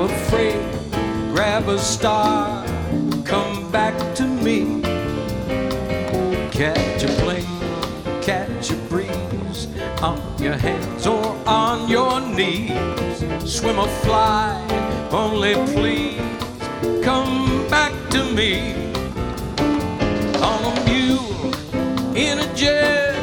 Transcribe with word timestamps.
hop 0.00 0.10
a 0.10 0.14
freight, 0.30 1.34
grab 1.34 1.68
a 1.68 1.78
star, 1.78 2.64
come 3.24 3.70
back 3.70 3.94
to 4.14 4.24
me. 4.24 4.80
Catch 6.50 7.02
a 7.02 7.08
plane, 7.20 8.22
catch 8.22 8.70
a 8.70 8.76
breeze 8.88 9.68
on 10.00 10.18
your 10.38 10.56
hands 10.56 11.06
or 11.06 11.36
on 11.46 11.88
your 11.88 12.20
knees. 12.20 12.72
Swim 13.44 13.78
or 13.78 13.88
fly, 14.04 14.56
only 15.10 15.54
please 15.74 16.20
come 17.04 17.68
back 17.68 17.92
to 18.10 18.24
me 18.32 18.72
on 20.48 20.60
a 20.64 20.74
mule 20.88 22.16
in 22.16 22.38
a 22.38 22.54
jet 22.54 23.16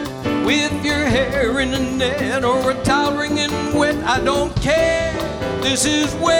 with 0.45 0.85
your 0.85 1.05
hair 1.05 1.59
in 1.59 1.73
a 1.73 1.79
net 1.97 2.43
or 2.43 2.69
a 2.69 2.83
towel 2.83 3.15
wet. 3.17 3.95
I 4.03 4.19
don't 4.23 4.55
care. 4.61 5.13
This 5.61 5.85
is 5.85 6.13
where 6.15 6.36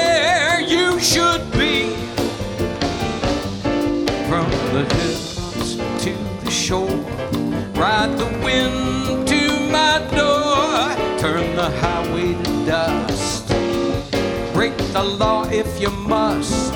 the 14.97 15.03
law 15.03 15.43
if 15.51 15.79
you 15.79 15.91
must. 15.91 16.73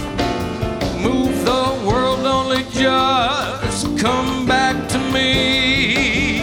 Move 1.01 1.43
the 1.43 1.65
world 1.87 2.19
only 2.19 2.63
just. 2.71 3.97
Come 3.97 4.45
back 4.45 4.75
to 4.89 4.99
me. 5.11 6.37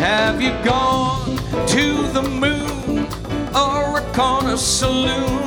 Have 0.00 0.42
you 0.42 0.50
gone 0.64 1.36
to 1.74 1.84
the 2.16 2.22
moon 2.22 3.06
or 3.54 3.98
a 3.98 4.04
corner 4.12 4.56
saloon 4.56 5.37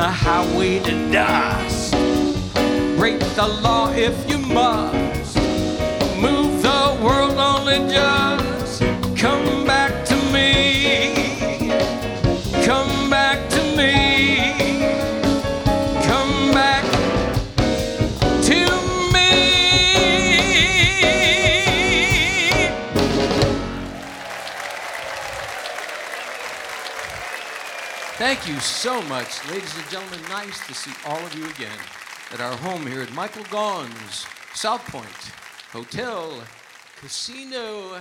the 0.00 0.08
highway 0.08 0.78
to 0.78 1.12
dust. 1.12 1.92
Break 2.96 3.20
the 3.36 3.46
law 3.62 3.92
if 3.92 4.16
you 4.30 4.38
must. 4.38 5.36
Move 6.16 6.62
the 6.62 6.98
world 7.02 7.36
only 7.36 7.80
just 7.92 8.39
Thank 28.40 28.54
you 28.54 28.60
so 28.60 29.02
much, 29.02 29.46
ladies 29.50 29.76
and 29.76 29.86
gentlemen. 29.90 30.18
Nice 30.30 30.66
to 30.66 30.72
see 30.72 30.92
all 31.04 31.18
of 31.18 31.34
you 31.34 31.44
again 31.44 31.76
at 32.32 32.40
our 32.40 32.56
home 32.56 32.86
here 32.86 33.02
at 33.02 33.12
Michael 33.12 33.44
Gaughan's 33.44 34.26
South 34.54 34.82
Point 34.86 35.04
Hotel 35.70 36.42
Casino. 36.96 38.00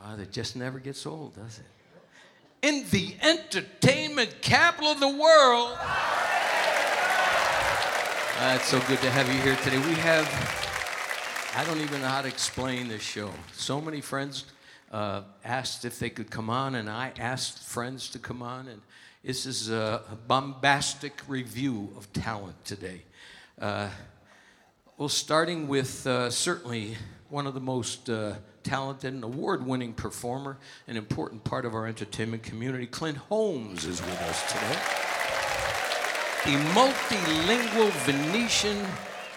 Wow, 0.00 0.16
that 0.16 0.32
just 0.32 0.56
never 0.56 0.80
gets 0.80 1.06
old, 1.06 1.36
does 1.36 1.60
it? 1.60 2.66
In 2.66 2.86
the 2.90 3.14
entertainment 3.22 4.42
capital 4.42 4.90
of 4.90 4.98
the 4.98 5.06
world. 5.06 5.78
Uh, 8.40 8.56
it's 8.56 8.66
so 8.66 8.80
good 8.88 8.98
to 8.98 9.10
have 9.10 9.32
you 9.32 9.40
here 9.42 9.54
today. 9.62 9.78
We 9.78 9.94
have, 9.94 10.26
I 11.56 11.64
don't 11.64 11.80
even 11.80 12.00
know 12.00 12.08
how 12.08 12.22
to 12.22 12.28
explain 12.28 12.88
this 12.88 13.02
show. 13.02 13.30
So 13.52 13.80
many 13.80 14.00
friends 14.00 14.46
uh, 14.90 15.22
asked 15.44 15.84
if 15.84 15.98
they 15.98 16.10
could 16.10 16.30
come 16.30 16.50
on, 16.50 16.74
and 16.74 16.90
I 16.90 17.12
asked 17.18 17.62
friends 17.62 18.10
to 18.10 18.18
come 18.18 18.42
on, 18.42 18.68
and 18.68 18.80
this 19.22 19.46
is 19.46 19.70
a, 19.70 20.02
bombastic 20.26 21.20
review 21.28 21.92
of 21.96 22.12
talent 22.12 22.64
today. 22.64 23.02
Uh, 23.60 23.88
well, 24.96 25.08
starting 25.08 25.68
with 25.68 26.06
uh, 26.06 26.30
certainly 26.30 26.96
one 27.28 27.46
of 27.46 27.54
the 27.54 27.60
most 27.60 28.10
uh, 28.10 28.34
talented 28.62 29.14
and 29.14 29.24
award 29.24 29.64
winning 29.64 29.92
performer, 29.92 30.58
an 30.86 30.96
important 30.96 31.44
part 31.44 31.64
of 31.64 31.74
our 31.74 31.86
entertainment 31.86 32.42
community, 32.42 32.86
Clint 32.86 33.16
Holmes 33.16 33.84
is 33.84 34.00
with 34.00 34.20
us 34.22 34.52
today. 34.52 34.78
The 36.46 36.56
multilingual 36.72 37.90
Venetian 38.04 38.86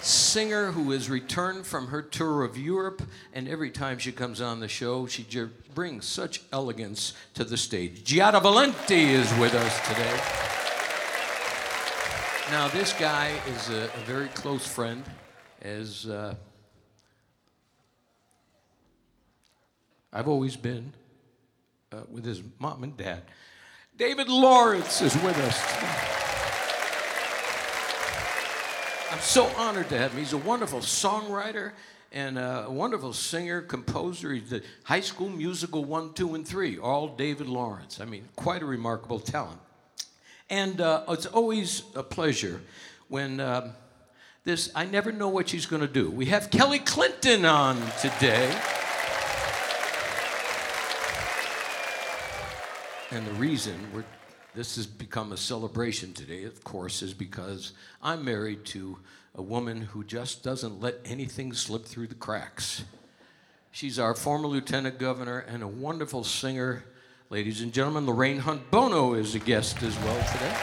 singer 0.03 0.71
who 0.71 0.91
has 0.91 1.09
returned 1.09 1.65
from 1.65 1.87
her 1.87 2.01
tour 2.01 2.43
of 2.43 2.57
Europe, 2.57 3.01
and 3.33 3.47
every 3.47 3.71
time 3.71 3.97
she 3.97 4.11
comes 4.11 4.41
on 4.41 4.59
the 4.59 4.67
show, 4.67 5.07
she 5.07 5.25
brings 5.73 6.05
such 6.05 6.41
elegance 6.51 7.13
to 7.33 7.43
the 7.43 7.57
stage. 7.57 8.03
Giada 8.03 8.41
Valenti 8.41 9.11
is 9.11 9.31
with 9.39 9.53
us 9.53 9.87
today. 9.87 10.19
Now, 12.51 12.67
this 12.67 12.93
guy 12.93 13.31
is 13.47 13.69
a, 13.69 13.85
a 13.85 14.03
very 14.05 14.27
close 14.29 14.67
friend, 14.67 15.03
as 15.61 16.05
uh, 16.07 16.35
I've 20.11 20.27
always 20.27 20.57
been 20.57 20.93
uh, 21.91 22.01
with 22.11 22.25
his 22.25 22.43
mom 22.59 22.83
and 22.83 22.95
dad. 22.97 23.23
David 23.97 24.27
Lawrence 24.27 25.01
is 25.01 25.13
with 25.23 25.37
us 25.37 25.75
today. 25.75 26.22
I'm 29.13 29.19
so 29.19 29.45
honored 29.57 29.89
to 29.89 29.97
have 29.99 30.11
him. 30.11 30.17
He's 30.17 30.33
a 30.33 30.39
wonderful 30.39 30.79
songwriter 30.79 31.73
and 32.11 32.39
a 32.39 32.65
wonderful 32.67 33.13
singer, 33.13 33.61
composer. 33.61 34.33
He's 34.33 34.49
the 34.49 34.63
High 34.85 35.01
School 35.01 35.29
Musical 35.29 35.85
1, 35.85 36.13
2, 36.13 36.33
and 36.33 36.47
3, 36.47 36.79
all 36.79 37.09
David 37.09 37.45
Lawrence. 37.45 38.01
I 38.01 38.05
mean, 38.05 38.27
quite 38.35 38.63
a 38.63 38.65
remarkable 38.65 39.19
talent. 39.19 39.59
And 40.49 40.81
uh, 40.81 41.03
it's 41.09 41.27
always 41.27 41.83
a 41.93 42.01
pleasure 42.01 42.59
when 43.07 43.39
um, 43.39 43.73
this, 44.45 44.71
I 44.73 44.85
never 44.85 45.11
know 45.11 45.29
what 45.29 45.47
she's 45.47 45.67
going 45.67 45.83
to 45.83 45.87
do. 45.87 46.09
We 46.09 46.25
have 46.25 46.49
Kelly 46.49 46.79
Clinton 46.79 47.45
on 47.45 47.75
today. 48.01 48.51
And 53.11 53.27
the 53.27 53.33
reason 53.33 53.75
we're, 53.93 54.05
this 54.55 54.75
has 54.75 54.85
become 54.85 55.31
a 55.31 55.37
celebration 55.37 56.13
today, 56.13 56.43
of 56.43 56.63
course, 56.63 57.01
is 57.01 57.13
because 57.13 57.73
I'm 58.01 58.23
married 58.23 58.65
to 58.65 58.99
a 59.35 59.41
woman 59.41 59.81
who 59.81 60.03
just 60.03 60.43
doesn't 60.43 60.79
let 60.79 60.99
anything 61.05 61.53
slip 61.53 61.85
through 61.85 62.07
the 62.07 62.15
cracks. 62.15 62.83
She's 63.71 63.97
our 63.97 64.13
former 64.13 64.47
lieutenant 64.47 64.99
governor 64.99 65.39
and 65.39 65.63
a 65.63 65.67
wonderful 65.67 66.23
singer. 66.23 66.83
Ladies 67.31 67.61
and 67.61 67.73
gentlemen, 67.73 68.05
Lorraine 68.05 68.37
Hunt 68.37 68.69
Bono 68.69 69.15
is 69.15 69.33
a 69.33 69.39
guest 69.39 69.81
as 69.81 69.97
well 69.99 70.23
today. 70.31 70.55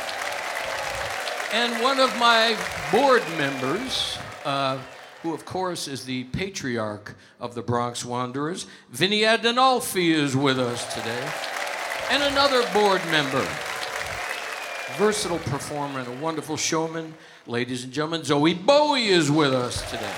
And 1.53 1.83
one 1.83 1.99
of 1.99 2.17
my 2.19 2.57
board 2.93 3.25
members, 3.37 4.17
uh, 4.45 4.79
who 5.25 5.35
of 5.35 5.45
course 5.45 5.89
is 5.89 6.05
the 6.05 6.25
patriarch 6.25 7.17
of 7.41 7.57
the 7.57 7.63
Bronx 7.63 8.05
Wanderers, 8.05 8.67
Vinny 8.91 9.23
Adinolfi 9.23 10.11
is 10.11 10.37
with 10.37 10.61
us 10.61 10.95
today. 10.95 11.29
And 12.13 12.23
another 12.23 12.63
board 12.73 13.05
member, 13.11 13.45
versatile 14.97 15.39
performer 15.39 16.01
and 16.01 16.09
a 16.09 16.23
wonderful 16.23 16.57
showman, 16.57 17.15
ladies 17.47 17.85
and 17.85 17.93
gentlemen, 17.93 18.23
Zowie 18.23 18.55
Bowie 18.55 19.09
is 19.09 19.31
with 19.31 19.53
us 19.53 19.89
today. 19.91 20.13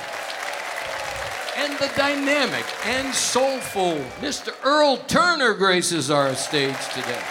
and 1.56 1.78
the 1.78 1.90
dynamic 1.96 2.64
and 2.86 3.14
soulful 3.14 3.96
Mr. 4.20 4.52
Earl 4.64 4.96
Turner 5.06 5.52
graces 5.54 6.10
our 6.10 6.34
stage 6.34 6.76
today. 6.94 7.22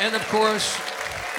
And 0.00 0.14
of 0.14 0.26
course, 0.28 0.76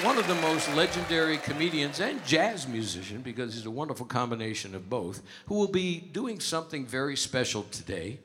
one 0.02 0.18
of 0.18 0.26
the 0.28 0.34
most 0.36 0.72
legendary 0.74 1.38
comedians 1.38 2.00
and 2.00 2.24
jazz 2.26 2.68
musician, 2.68 3.22
because 3.22 3.54
he's 3.54 3.66
a 3.66 3.70
wonderful 3.70 4.04
combination 4.06 4.74
of 4.74 4.90
both, 4.90 5.22
who 5.46 5.54
will 5.54 5.68
be 5.68 5.98
doing 6.00 6.40
something 6.40 6.84
very 6.84 7.16
special 7.16 7.62
today 7.70 8.18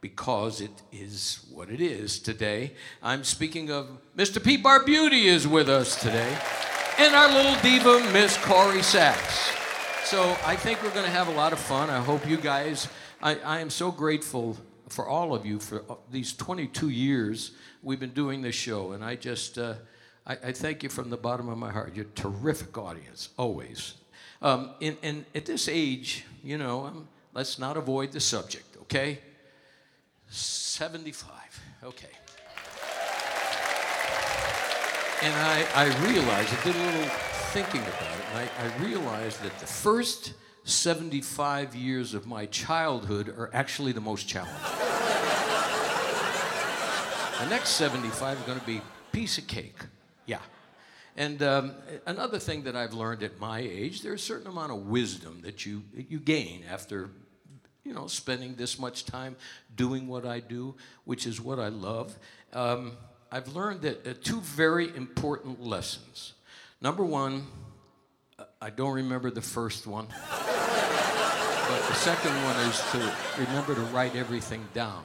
because 0.00 0.60
it 0.60 0.82
is 0.92 1.44
what 1.52 1.70
it 1.70 1.80
is 1.80 2.18
today. 2.18 2.72
I'm 3.02 3.22
speaking 3.24 3.70
of 3.70 3.88
Mr. 4.16 4.42
Pete 4.42 4.62
Barbutti 4.62 5.24
is 5.24 5.46
with 5.46 5.68
us 5.68 6.00
today, 6.00 6.38
and 6.98 7.14
our 7.14 7.28
little 7.28 7.60
diva, 7.62 8.10
Miss 8.12 8.36
Corrie 8.38 8.82
Sachs. 8.82 9.50
So 10.04 10.36
I 10.44 10.56
think 10.56 10.82
we're 10.82 10.94
going 10.94 11.04
to 11.04 11.10
have 11.10 11.28
a 11.28 11.32
lot 11.32 11.52
of 11.52 11.58
fun. 11.58 11.90
I 11.90 12.00
hope 12.00 12.26
you 12.26 12.36
guys, 12.36 12.88
I, 13.22 13.36
I 13.40 13.60
am 13.60 13.70
so 13.70 13.92
grateful 13.92 14.56
for 14.88 15.06
all 15.06 15.34
of 15.34 15.46
you 15.46 15.60
for 15.60 15.84
these 16.10 16.32
22 16.32 16.88
years 16.88 17.52
we've 17.82 18.00
been 18.00 18.10
doing 18.10 18.42
this 18.42 18.54
show, 18.54 18.92
and 18.92 19.04
I 19.04 19.16
just, 19.16 19.58
uh, 19.58 19.74
I, 20.26 20.32
I, 20.32 20.52
thank 20.52 20.82
you 20.82 20.88
from 20.88 21.10
the 21.10 21.16
bottom 21.16 21.48
of 21.48 21.58
my 21.58 21.70
heart. 21.70 21.94
You're 21.94 22.06
a 22.06 22.08
terrific 22.08 22.76
audience, 22.76 23.28
always. 23.36 23.94
Um, 24.42 24.70
and, 24.82 24.96
and 25.02 25.24
at 25.34 25.46
this 25.46 25.68
age, 25.68 26.24
you 26.42 26.58
know, 26.58 26.86
um, 26.86 27.08
let's 27.32 27.58
not 27.58 27.76
avoid 27.76 28.12
the 28.12 28.20
subject, 28.20 28.76
okay? 28.82 29.20
75. 30.30 31.30
Okay. 31.82 32.08
And 35.22 35.34
I, 35.34 35.66
I 35.74 36.08
realized, 36.08 36.54
I 36.54 36.64
did 36.64 36.76
a 36.76 36.78
little 36.78 37.10
thinking 37.52 37.82
about 37.82 38.18
it, 38.18 38.24
and 38.30 38.38
I, 38.38 38.48
I 38.64 38.84
realized 38.84 39.42
that 39.42 39.58
the 39.58 39.66
first 39.66 40.32
75 40.64 41.74
years 41.74 42.14
of 42.14 42.26
my 42.26 42.46
childhood 42.46 43.28
are 43.28 43.50
actually 43.52 43.92
the 43.92 44.00
most 44.00 44.28
challenging. 44.28 44.56
the 47.40 47.46
next 47.50 47.70
75 47.70 48.40
are 48.40 48.46
going 48.46 48.60
to 48.60 48.66
be 48.66 48.80
piece 49.12 49.36
of 49.36 49.46
cake. 49.46 49.78
Yeah. 50.26 50.38
And 51.16 51.42
um, 51.42 51.74
another 52.06 52.38
thing 52.38 52.62
that 52.62 52.76
I've 52.76 52.94
learned 52.94 53.22
at 53.22 53.38
my 53.40 53.58
age, 53.58 54.02
there's 54.02 54.22
a 54.22 54.24
certain 54.24 54.46
amount 54.46 54.72
of 54.72 54.86
wisdom 54.86 55.40
that 55.42 55.66
you, 55.66 55.82
you 56.08 56.20
gain 56.20 56.64
after 56.70 57.10
you 57.90 57.96
know, 57.96 58.06
spending 58.06 58.54
this 58.54 58.78
much 58.78 59.04
time 59.04 59.34
doing 59.74 60.06
what 60.06 60.24
I 60.24 60.38
do, 60.38 60.76
which 61.06 61.26
is 61.26 61.40
what 61.40 61.58
I 61.58 61.70
love, 61.70 62.16
um, 62.52 62.92
I've 63.32 63.48
learned 63.48 63.82
that 63.82 64.06
uh, 64.06 64.14
two 64.22 64.40
very 64.42 64.94
important 64.96 65.60
lessons. 65.60 66.34
Number 66.80 67.04
one, 67.04 67.48
uh, 68.38 68.44
I 68.62 68.70
don't 68.70 68.92
remember 68.92 69.28
the 69.32 69.42
first 69.42 69.88
one, 69.88 70.06
but 70.30 71.80
the 71.88 71.94
second 71.94 72.30
one 72.44 72.56
is 72.68 72.80
to 72.92 73.12
remember 73.40 73.74
to 73.74 73.80
write 73.92 74.14
everything 74.14 74.64
down. 74.72 75.02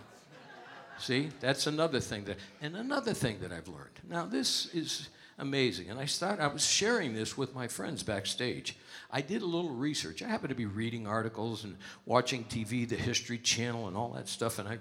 See, 0.99 1.29
that's 1.39 1.65
another 1.65 1.99
thing 1.99 2.25
that, 2.25 2.37
and 2.61 2.75
another 2.75 3.15
thing 3.15 3.39
that 3.41 3.51
I've 3.51 3.67
learned. 3.67 3.99
Now, 4.07 4.27
this 4.27 4.67
is 4.75 5.09
amazing, 5.39 5.89
and 5.89 5.99
I 5.99 6.05
start. 6.05 6.39
I 6.39 6.45
was 6.47 6.63
sharing 6.63 7.15
this 7.15 7.35
with 7.35 7.55
my 7.55 7.67
friends 7.67 8.03
backstage. 8.03 8.77
I 9.15 9.21
did 9.21 9.41
a 9.41 9.45
little 9.45 9.69
research. 9.69 10.21
I 10.21 10.27
happen 10.27 10.49
to 10.49 10.55
be 10.55 10.65
reading 10.65 11.07
articles 11.07 11.63
and 11.63 11.77
watching 12.05 12.43
TV, 12.43 12.85
the 12.85 12.97
History 12.97 13.37
Channel, 13.37 13.87
and 13.87 13.95
all 13.95 14.09
that 14.09 14.27
stuff. 14.27 14.59
And 14.59 14.67
I, 14.67 14.77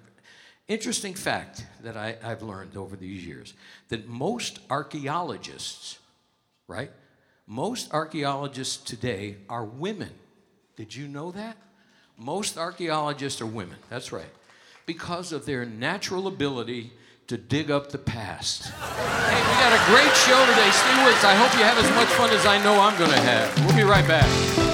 interesting 0.67 1.15
fact 1.15 1.65
that 1.85 1.97
I, 1.97 2.17
I've 2.21 2.43
learned 2.43 2.77
over 2.77 2.97
these 2.97 3.25
years 3.25 3.55
that 3.91 4.09
most 4.09 4.59
archaeologists, 4.69 6.01
right? 6.67 6.91
Most 7.47 7.95
archaeologists 7.95 8.79
today 8.79 9.37
are 9.49 9.65
women. 9.65 10.11
Did 10.75 10.97
you 10.97 11.07
know 11.07 11.31
that? 11.31 11.57
Most 12.19 12.59
archaeologists 12.59 13.41
are 13.41 13.47
women. 13.47 13.79
That's 13.89 14.11
right. 14.11 14.33
Because 14.85 15.31
of 15.31 15.47
their 15.47 15.65
natural 15.65 16.27
ability 16.27 16.93
to 17.27 17.39
dig 17.39 17.71
up 17.71 17.91
the 17.91 17.99
past. 17.99 18.67
Hey, 18.67 19.41
we 19.41 19.55
got 19.59 19.73
a 19.73 19.83
great 19.91 20.15
show 20.15 20.39
today. 20.47 20.71
Stay 20.71 21.05
with 21.05 21.15
us. 21.15 21.25
I 21.25 21.35
hope 21.35 21.57
you 21.59 21.65
have 21.65 21.79
as 21.79 21.91
much 21.95 22.09
fun 22.09 22.31
as 22.31 22.45
I 22.45 22.63
know 22.63 22.79
I'm 22.81 22.99
going 22.99 23.11
to 23.11 23.21
have. 23.21 23.57
We'll 23.65 23.77
be 23.77 23.83
right 23.83 24.07
back. 24.07 24.74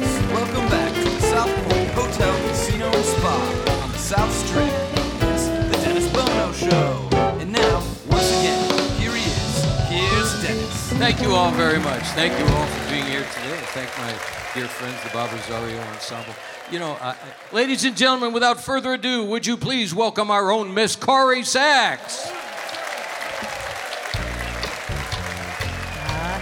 Thank 11.01 11.19
you 11.19 11.33
all 11.33 11.49
very 11.49 11.79
much. 11.79 12.03
Thank 12.09 12.37
you 12.37 12.45
all 12.53 12.67
for 12.67 12.89
being 12.91 13.03
here 13.05 13.25
today. 13.33 13.57
And 13.57 13.65
thank 13.69 13.89
my 13.97 14.11
dear 14.53 14.67
friends, 14.67 15.03
the 15.03 15.09
Bob 15.09 15.31
Rozario 15.31 15.83
Ensemble. 15.93 16.35
You 16.69 16.77
know, 16.77 16.95
I, 17.01 17.09
I, 17.09 17.15
ladies 17.51 17.83
and 17.85 17.97
gentlemen, 17.97 18.33
without 18.33 18.61
further 18.61 18.93
ado, 18.93 19.25
would 19.25 19.47
you 19.47 19.57
please 19.57 19.95
welcome 19.95 20.29
our 20.29 20.51
own 20.51 20.75
Miss 20.75 20.95
Corrie 20.95 21.41
Sachs? 21.41 22.27
Uh, 22.27 22.31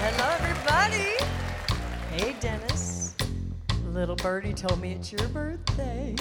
hello, 0.04 0.30
everybody. 0.42 1.16
Hey, 2.12 2.36
Dennis. 2.42 3.16
Little 3.86 4.18
birdie 4.18 4.54
told 4.54 4.82
me 4.82 4.92
it's 4.92 5.10
your 5.10 5.26
birthday. 5.30 6.16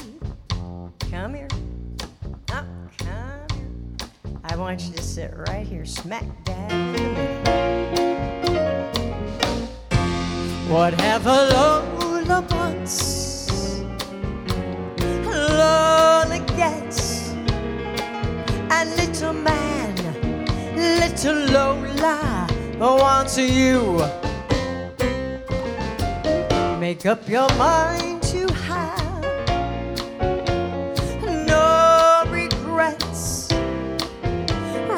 Come 1.11 1.35
here. 1.35 1.49
Oh, 1.51 2.23
come 2.47 2.89
here. 3.03 3.47
I 4.45 4.55
want 4.55 4.85
you 4.85 4.93
to 4.95 5.03
sit 5.03 5.35
right 5.37 5.67
here, 5.67 5.85
smack 5.85 6.25
dab 6.45 7.58
What 10.69 11.01
have 11.01 11.27
a 11.27 11.49
Lola 11.55 12.45
wants, 12.51 13.51
Lola 15.25 16.45
gets, 16.57 17.33
and 18.71 18.91
little 18.97 19.33
man, 19.33 19.97
little 20.77 21.35
Lola 21.47 22.47
wants 22.79 23.39
you 23.39 24.05
make 26.79 27.07
up 27.07 27.27
your 27.27 27.49
mind 27.57 28.23
to 28.25 28.47
have 28.53 29.25
no 31.47 32.25
regrets. 32.29 33.49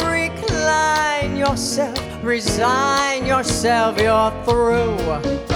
Recline 0.03 1.37
yourself, 1.37 2.25
resign 2.25 3.25
yourself, 3.25 4.01
you're 4.01 4.33
through. 4.45 5.50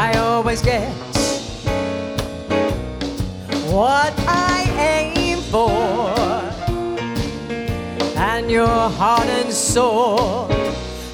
I 0.00 0.12
always 0.18 0.62
get 0.62 0.92
what 3.72 4.14
I 4.28 4.62
aim 4.78 5.40
for, 5.50 6.14
and 8.16 8.48
your 8.48 8.68
heart 8.68 9.26
and 9.26 9.52
soul 9.52 10.46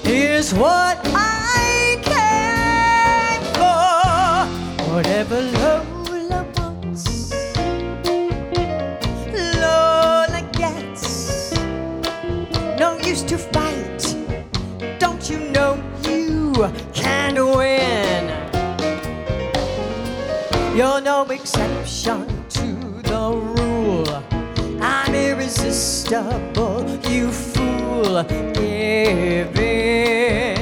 is 0.05 0.53
what 0.53 0.99
I 1.14 1.97
came 2.12 3.43
for. 3.57 4.93
Whatever 4.93 5.41
Lola 5.41 6.45
wants, 6.59 7.33
Lola 9.62 10.43
gets. 10.53 11.55
No 12.79 12.99
use 12.99 13.23
to 13.23 13.38
fight, 13.38 14.14
don't 14.99 15.31
you 15.31 15.38
know 15.38 15.83
you 16.07 16.53
can't 16.93 17.38
win? 17.38 17.84
You're 20.75 21.00
no 21.00 21.23
exception 21.26 22.26
to 22.49 22.66
the 23.02 23.31
rule. 23.31 24.09
I'm 24.83 25.14
irresistible, 25.14 26.99
you 27.09 27.31
fool. 27.31 28.25
Give 28.54 29.57
in. 29.57 30.53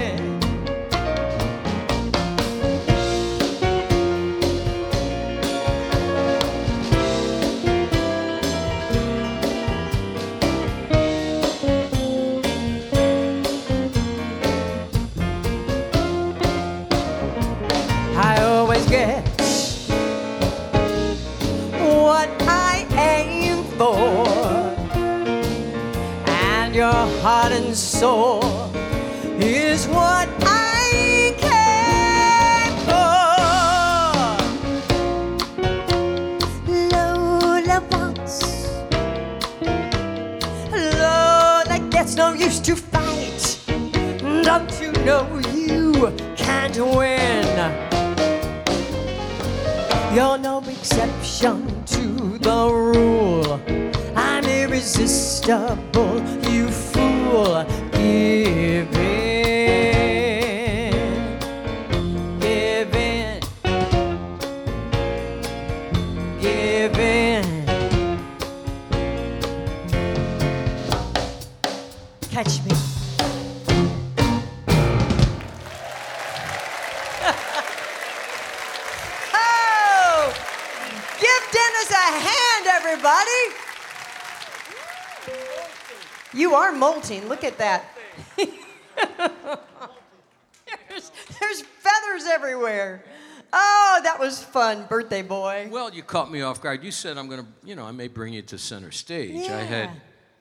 Caught 96.13 96.31
me 96.31 96.43
off 96.43 96.61
guard. 96.61 96.85
You 96.85 96.91
said 96.91 97.17
I'm 97.17 97.27
going 97.27 97.41
to, 97.41 97.47
you 97.65 97.75
know, 97.75 97.87
I 97.87 97.91
may 97.91 98.07
bring 98.07 98.35
you 98.35 98.43
to 98.43 98.59
center 98.59 98.91
stage. 98.91 99.49
I 99.49 99.63
had 99.63 99.89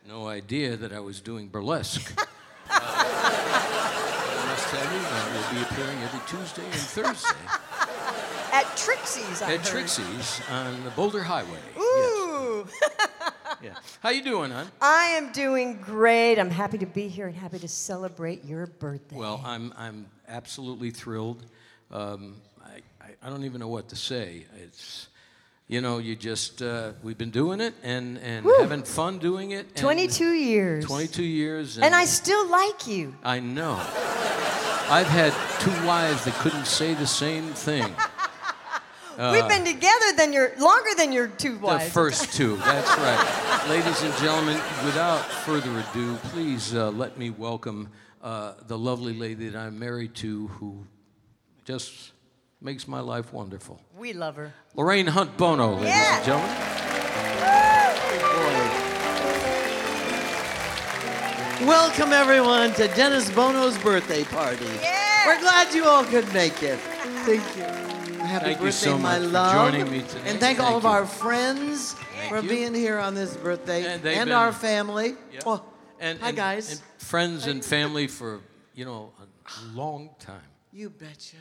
no 0.05 0.27
idea 0.27 0.75
that 0.75 0.91
I 0.91 0.99
was 0.99 1.21
doing 1.21 1.47
burlesque. 1.47 2.11
Uh, 2.19 2.25
I 2.69 4.45
must 4.49 4.67
tell 4.67 4.83
you, 4.83 4.99
I 4.99 5.31
will 5.33 5.55
be 5.55 5.61
appearing 5.61 5.97
every 6.03 6.19
Tuesday 6.27 6.65
and 6.65 6.73
Thursday 6.73 7.29
At 8.53 8.65
Trixie's, 8.75 9.41
I 9.41 9.53
at 9.53 9.59
heard. 9.61 9.65
Trixie's 9.65 10.41
on 10.49 10.83
the 10.83 10.89
Boulder 10.89 11.23
Highway. 11.23 11.59
Ooh. 11.77 12.67
Yes. 12.67 13.07
Yeah. 13.63 13.75
How 13.99 14.09
you 14.09 14.23
doing, 14.23 14.49
hon? 14.49 14.65
I 14.81 15.03
am 15.09 15.31
doing 15.33 15.77
great. 15.81 16.39
I'm 16.39 16.49
happy 16.49 16.79
to 16.79 16.87
be 16.87 17.07
here 17.07 17.27
and 17.27 17.35
happy 17.35 17.59
to 17.59 17.67
celebrate 17.67 18.43
your 18.43 18.65
birthday. 18.65 19.15
Well, 19.15 19.39
I'm 19.45 19.71
I'm 19.77 20.07
absolutely 20.27 20.89
thrilled. 20.89 21.45
Um, 21.91 22.37
I, 22.65 22.79
I 22.99 23.09
I 23.21 23.29
don't 23.29 23.43
even 23.43 23.59
know 23.59 23.67
what 23.67 23.87
to 23.89 23.95
say. 23.95 24.47
It's 24.63 25.09
you 25.71 25.79
know 25.79 25.99
you 25.99 26.17
just 26.17 26.61
uh, 26.61 26.91
we've 27.01 27.17
been 27.17 27.31
doing 27.31 27.61
it 27.61 27.73
and 27.81 28.17
and 28.19 28.45
Woo. 28.45 28.53
having 28.59 28.83
fun 28.83 29.19
doing 29.19 29.51
it. 29.51 29.73
22 29.75 30.33
years. 30.33 30.85
22 30.85 31.23
years. 31.23 31.77
And 31.77 31.95
I 31.95 32.03
still 32.05 32.45
like 32.49 32.87
you. 32.87 33.15
I 33.23 33.39
know. 33.39 33.75
I've 34.89 35.07
had 35.07 35.33
two 35.61 35.87
wives 35.87 36.25
that 36.25 36.33
couldn't 36.35 36.67
say 36.67 36.93
the 36.93 37.07
same 37.07 37.45
thing. 37.53 37.95
We've 39.17 39.47
been 39.47 39.63
together 39.63 40.13
than 40.17 40.33
your 40.33 40.51
longer 40.59 40.89
than 40.97 41.13
your 41.13 41.27
two 41.27 41.57
wives. 41.59 41.85
The 41.85 41.91
first 41.91 42.33
two, 42.37 42.57
that's 42.57 42.89
right. 42.97 43.65
Ladies 43.69 44.01
and 44.01 44.13
gentlemen, 44.15 44.59
without 44.83 45.23
further 45.45 45.71
ado, 45.79 46.17
please 46.33 46.75
uh, 46.75 46.89
let 46.89 47.17
me 47.17 47.29
welcome 47.29 47.89
uh, 48.21 48.55
the 48.67 48.77
lovely 48.77 49.13
lady 49.13 49.47
that 49.49 49.55
I'm 49.55 49.79
married 49.79 50.15
to 50.15 50.47
who 50.47 50.85
just 51.63 52.11
makes 52.61 52.87
my 52.87 52.99
life 52.99 53.33
wonderful. 53.33 53.81
We 53.97 54.13
love 54.13 54.35
her. 54.35 54.53
Lorraine 54.75 55.07
Hunt 55.07 55.35
Bono, 55.37 55.73
ladies 55.75 55.87
Yeah. 55.89 56.17
and 56.17 56.25
gentlemen. 56.25 56.57
Welcome 61.67 62.11
everyone 62.11 62.73
to 62.73 62.87
Dennis 62.89 63.29
Bono's 63.29 63.77
birthday 63.79 64.23
party. 64.23 64.65
Yeah. 64.81 65.27
We're 65.27 65.39
glad 65.41 65.73
you 65.75 65.85
all 65.85 66.03
could 66.03 66.31
make 66.33 66.63
it. 66.63 66.79
Thank 66.79 67.55
you. 67.55 67.63
Happy 68.25 68.45
Thank 68.45 68.59
you 68.59 68.65
birthday, 68.65 68.71
so 68.71 68.97
my 68.97 69.19
much 69.19 69.21
for 69.27 69.27
love. 69.27 69.71
joining 69.71 69.91
me 69.91 70.01
today. 70.01 70.21
And 70.29 70.39
thank, 70.39 70.59
all 70.59 70.65
Thank 70.65 70.77
of 70.77 70.83
you. 70.83 70.89
our 70.89 71.05
friends 71.05 71.95
for 72.29 72.39
you. 72.39 72.49
being 72.49 72.73
here 72.73 72.97
on 72.97 73.13
this 73.13 73.35
birthday 73.37 73.81
And 73.85 73.93
and, 73.93 74.03
been- 74.03 74.31
our 74.31 74.51
family. 74.51 75.15
Yep. 75.33 75.43
Oh, 75.45 75.63
And, 75.99 76.19
hi 76.19 76.29
and- 76.29 76.37
guys. 76.37 76.71
and 76.71 76.81
friends 76.97 77.45
and 77.45 77.63
family 77.63 78.07
for, 78.07 78.39
you 78.73 78.85
know, 78.85 79.11
a 79.19 79.75
long 79.77 80.09
time. 80.19 80.41
you 80.71 80.89
betcha. 80.89 81.35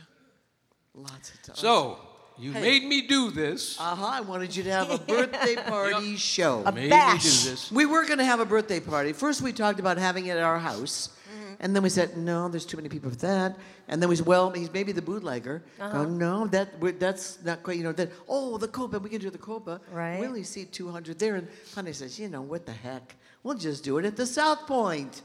Lots 0.94 1.30
of 1.34 1.42
time. 1.42 1.56
So, 1.56 1.98
you 2.38 2.52
Hey. 2.52 2.60
made 2.60 2.84
me 2.84 3.02
do 3.06 3.30
this. 3.30 3.78
uh-huh, 3.78 4.04
I 4.06 4.20
wanted 4.20 4.54
you 4.56 4.62
to 4.64 4.70
have 4.72 4.90
a 4.90 4.98
birthday 5.14 5.56
party 5.56 6.16
show. 6.16 6.62
A 6.66 6.72
made 6.72 6.84
me 6.84 6.88
bash. 6.88 7.22
do 7.44 7.50
this. 7.50 7.70
We 7.70 7.86
were 7.86 8.04
going 8.06 8.18
to 8.18 8.24
have 8.24 8.40
a 8.40 8.44
birthday 8.46 8.80
party. 8.80 9.12
First, 9.12 9.42
we 9.42 9.52
talked 9.52 9.78
about 9.78 9.98
having 9.98 10.26
it 10.26 10.30
at 10.36 10.42
our 10.42 10.58
house. 10.58 11.10
Mm-hmm. 11.30 11.54
And 11.60 11.76
then 11.76 11.82
we 11.82 11.90
said, 11.90 12.16
no, 12.16 12.48
there's 12.48 12.64
too 12.66 12.76
many 12.76 12.88
people 12.88 13.10
for 13.10 13.16
that. 13.16 13.56
And 13.88 14.00
then 14.00 14.08
we 14.08 14.16
said, 14.16 14.26
well, 14.26 14.50
he's 14.50 14.72
maybe 14.72 14.92
the 14.92 15.02
bootlegger. 15.02 15.62
Uh-huh. 15.80 15.98
Oh, 15.98 16.04
no, 16.06 16.46
that 16.48 16.78
we- 16.80 16.92
that's 16.92 17.38
not 17.44 17.62
quite, 17.62 17.76
you 17.76 17.84
know, 17.84 17.92
that, 17.92 18.10
oh, 18.28 18.56
the 18.58 18.68
Copa, 18.68 18.98
we 18.98 19.10
can 19.10 19.20
do 19.20 19.30
the 19.30 19.38
Copa. 19.38 19.80
Right. 19.92 20.18
We 20.20 20.26
only 20.26 20.42
see 20.44 20.64
200 20.64 21.18
there. 21.18 21.36
And 21.36 21.48
Honey 21.74 21.92
says, 21.92 22.18
you 22.18 22.28
know, 22.28 22.40
what 22.42 22.66
the 22.66 22.72
heck? 22.72 23.14
We'll 23.42 23.56
just 23.56 23.84
do 23.84 23.98
it 23.98 24.04
at 24.04 24.16
the 24.16 24.26
South 24.26 24.66
Point. 24.66 25.22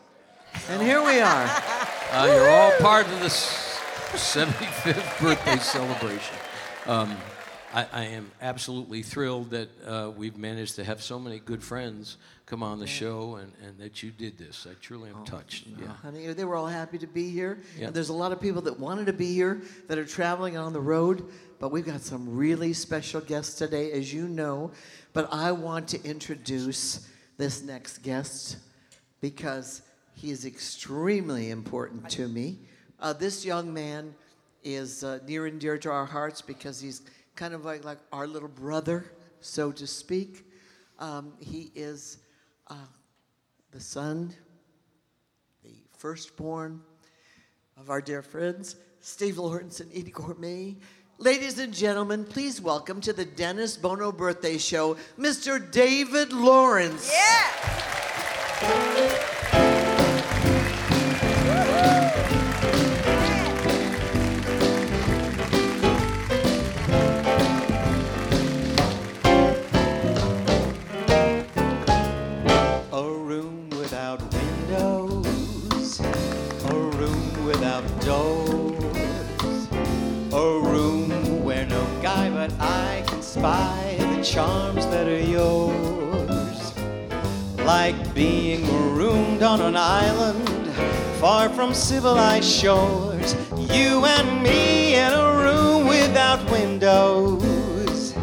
And 0.70 0.82
here 0.82 1.04
we 1.04 1.20
are. 1.22 1.48
Uh, 2.12 2.26
you're 2.34 2.50
all 2.50 2.72
part 2.80 3.06
of 3.08 3.20
this 3.20 3.75
75th 4.14 5.22
birthday 5.22 5.58
celebration. 5.62 6.38
Um, 6.86 7.18
I, 7.74 7.88
I 7.92 8.04
am 8.06 8.32
absolutely 8.42 9.02
thrilled 9.02 9.50
that 9.50 9.70
uh, 9.86 10.12
we've 10.16 10.38
managed 10.38 10.76
to 10.76 10.84
have 10.84 11.04
so 11.04 11.20
many 11.20 11.40
good 11.40 11.62
friends 11.62 12.18
come 12.46 12.64
on 12.64 12.80
the 12.80 12.88
show 12.88 13.36
and, 13.36 13.52
and 13.66 13.78
that 13.80 14.04
you 14.04 14.12
did 14.12 14.38
this. 14.38 14.68
I 14.70 14.76
truly 14.82 15.10
am 15.10 15.26
touched. 15.26 15.68
Yeah. 15.68 15.88
Honey, 16.02 16.28
they 16.28 16.46
were 16.46 16.56
all 16.56 16.68
happy 16.68 16.98
to 17.00 17.08
be 17.08 17.30
here. 17.30 17.60
Yeah. 17.78 17.88
And 17.88 17.96
there's 17.96 18.10
a 18.10 18.14
lot 18.14 18.32
of 18.32 18.40
people 18.40 18.62
that 18.62 18.80
wanted 18.80 19.08
to 19.08 19.14
be 19.14 19.34
here 19.34 19.62
that 19.88 19.98
are 19.98 20.06
traveling 20.06 20.56
on 20.56 20.72
the 20.72 20.80
road. 20.80 21.26
But 21.60 21.72
we've 21.72 21.86
got 21.86 22.02
some 22.02 22.36
really 22.36 22.74
special 22.74 23.20
guests 23.20 23.56
today, 23.56 23.92
as 23.92 24.14
you 24.14 24.28
know. 24.28 24.72
But 25.14 25.34
I 25.34 25.52
want 25.52 25.88
to 25.90 26.04
introduce 26.04 27.10
this 27.38 27.64
next 27.64 28.04
guest 28.04 28.58
because 29.22 29.82
he 30.14 30.32
is 30.32 30.46
extremely 30.46 31.50
important 31.50 32.10
to 32.12 32.28
me. 32.28 32.60
Uh, 33.00 33.14
this 33.14 33.44
young 33.44 33.74
man 33.74 34.16
is 34.64 35.04
uh, 35.04 35.20
near 35.28 35.46
and 35.46 35.60
dear 35.60 35.78
to 35.78 35.90
our 35.90 36.06
hearts 36.06 36.42
because 36.42 36.80
he's 36.80 37.02
kind 37.36 37.54
of 37.54 37.66
like, 37.66 37.84
like 37.84 37.98
our 38.12 38.26
little 38.26 38.48
brother, 38.50 39.06
so 39.42 39.72
to 39.72 39.86
speak. 39.86 40.46
Um, 41.00 41.34
he 41.40 41.72
is 41.76 42.20
uh, 42.68 42.76
the 43.72 43.82
son 43.82 44.34
the 45.64 45.76
firstborn 45.98 46.82
of 47.78 47.90
our 47.90 48.00
dear 48.00 48.22
friends, 48.22 48.78
Steve 49.02 49.38
Lawrence 49.38 49.82
and 49.82 49.92
Eydie 49.92 50.14
Gormé. 50.14 50.78
Ladies 51.18 51.60
and 51.60 51.74
gentlemen, 51.74 52.24
please 52.24 52.62
welcome 52.62 53.02
to 53.02 53.14
the 53.14 53.26
Dennis 53.26 53.76
Bono 53.76 54.12
birthday 54.12 54.58
show, 54.58 54.96
Mr. 55.20 55.72
David 55.72 56.32
Lawrence. 56.32 57.12
Yeah. 57.12 58.95
Charms 84.26 84.88
that 84.88 85.08
are 85.08 85.22
yours. 85.22 86.74
like 87.64 87.96
being 88.16 88.62
marooned 88.66 89.44
on 89.44 89.62
an 89.62 89.76
island 89.76 90.50
far 91.20 91.48
from 91.50 91.76
civilized 91.76 92.50
shores. 92.50 93.36
You 93.56 94.04
and 94.06 94.42
me 94.42 94.96
in 94.96 95.14
a 95.14 95.32
room 95.44 95.88
without 95.88 96.44
windows, 96.50 98.16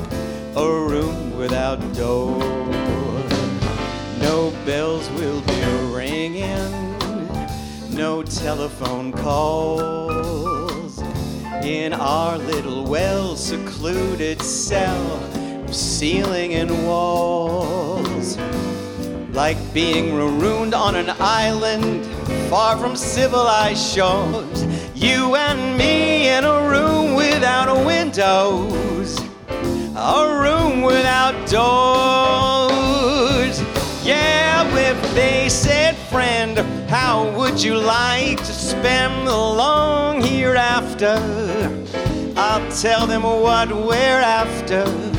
a 0.56 0.68
room 0.90 1.36
without 1.36 1.78
doors. 1.94 3.32
No 4.20 4.50
bells 4.66 5.08
will 5.10 5.40
be 5.42 5.62
ringing, 5.94 6.98
no 7.90 8.24
telephone 8.24 9.12
calls. 9.12 11.00
In 11.64 11.92
our 11.92 12.38
little 12.38 12.84
well 12.86 13.36
secluded 13.36 14.42
cell, 14.42 15.41
ceiling 15.72 16.54
and 16.54 16.86
walls 16.86 18.38
like 19.32 19.56
being 19.72 20.14
marooned 20.14 20.74
on 20.74 20.94
an 20.94 21.08
island 21.18 22.04
far 22.50 22.76
from 22.76 22.94
civilized 22.94 23.94
shores. 23.94 24.64
You 24.94 25.34
and 25.36 25.78
me 25.78 26.28
in 26.28 26.44
a 26.44 26.68
room 26.68 27.14
without 27.14 27.84
windows, 27.86 29.18
a 29.96 30.38
room 30.38 30.82
without 30.82 31.34
doors. 31.48 32.42
Yeah, 34.04 34.68
if 34.76 35.14
they 35.14 35.48
said, 35.48 35.96
friend, 36.10 36.58
how 36.90 37.30
would 37.38 37.62
you 37.62 37.76
like 37.78 38.36
to 38.38 38.52
spend 38.52 39.26
the 39.26 39.36
long 39.36 40.20
hereafter? 40.20 41.16
I'll 42.36 42.70
tell 42.70 43.06
them 43.06 43.22
what 43.22 43.68
we're 43.70 44.20
after 44.20 45.11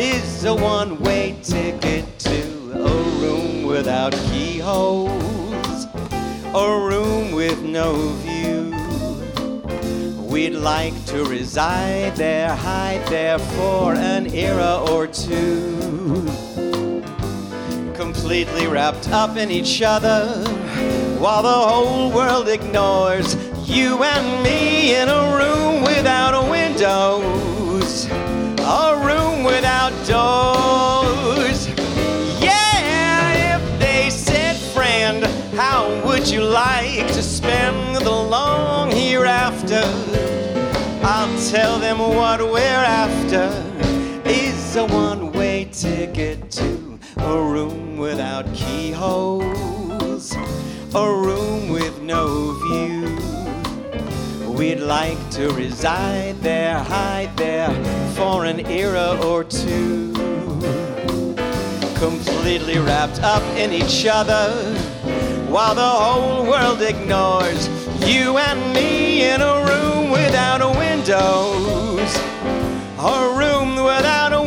is 0.00 0.44
a 0.44 0.54
one 0.54 0.98
way 1.00 1.36
ticket 1.42 2.04
to 2.18 2.72
a 2.72 3.02
room 3.20 3.64
without 3.64 4.12
keyholes, 4.12 5.86
a 6.54 6.88
room 6.88 7.32
with 7.32 7.62
no 7.62 8.08
view. 8.22 8.74
We'd 10.22 10.54
like 10.54 10.94
to 11.06 11.24
reside 11.24 12.14
there, 12.16 12.54
hide 12.54 13.04
there 13.08 13.38
for 13.38 13.94
an 13.94 14.32
era 14.32 14.84
or 14.90 15.06
two. 15.06 16.24
Completely 17.94 18.66
wrapped 18.68 19.08
up 19.08 19.36
in 19.36 19.50
each 19.50 19.82
other 19.82 20.26
while 21.18 21.42
the 21.42 21.48
whole 21.48 22.12
world 22.12 22.48
ignores 22.48 23.34
you 23.68 24.02
and 24.04 24.44
me 24.44 24.94
in 24.94 25.08
a 25.08 25.36
room 25.36 25.82
without 25.82 26.48
windows, 26.48 28.06
a 29.58 29.64
room 29.64 30.06
without 30.06 30.06
doors. 30.06 31.68
Yeah, 32.42 33.56
if 33.56 33.78
they 33.80 34.10
said, 34.10 34.56
friend, 34.56 35.24
how 35.56 35.88
would 36.06 36.28
you 36.28 36.42
like 36.42 37.06
to 37.08 37.22
spend 37.22 37.96
the 37.96 38.10
long 38.10 38.90
hereafter? 38.90 39.82
I'll 41.02 41.50
tell 41.50 41.78
them 41.78 41.98
what 41.98 42.40
we're 42.40 42.84
after 42.84 43.50
is 44.24 44.76
a 44.76 44.84
one 44.84 45.32
way 45.32 45.68
ticket 45.72 46.50
to 46.52 46.98
a 47.18 47.36
room 47.42 47.98
without 47.98 48.52
keyholes, 48.54 50.34
a 50.94 51.06
room 51.10 51.70
with 51.70 52.00
no 52.02 52.52
view. 52.52 53.27
We'd 54.58 54.80
like 54.80 55.30
to 55.30 55.50
reside 55.50 56.40
there, 56.40 56.80
hide 56.80 57.36
there 57.36 57.70
for 58.16 58.44
an 58.44 58.66
era 58.66 59.16
or 59.24 59.44
two. 59.44 60.12
Completely 61.94 62.78
wrapped 62.78 63.22
up 63.22 63.42
in 63.56 63.72
each 63.72 64.04
other 64.04 64.74
while 65.48 65.76
the 65.76 65.80
whole 65.80 66.44
world 66.44 66.82
ignores 66.82 67.68
you 68.04 68.36
and 68.38 68.74
me 68.74 69.22
in 69.30 69.40
a 69.40 69.64
room 69.64 70.10
without 70.10 70.60
windows. 70.76 72.16
A 72.98 73.32
room 73.38 73.76
without 73.76 74.37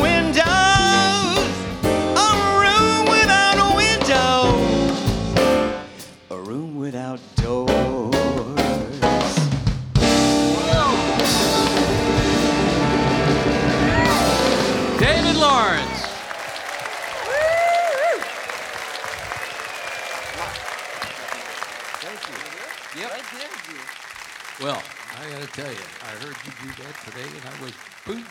do 26.61 26.67
that 26.83 26.95
today, 27.05 27.23
and 27.23 27.43
I 27.45 27.63
was 27.63 27.73
boom, 28.05 28.25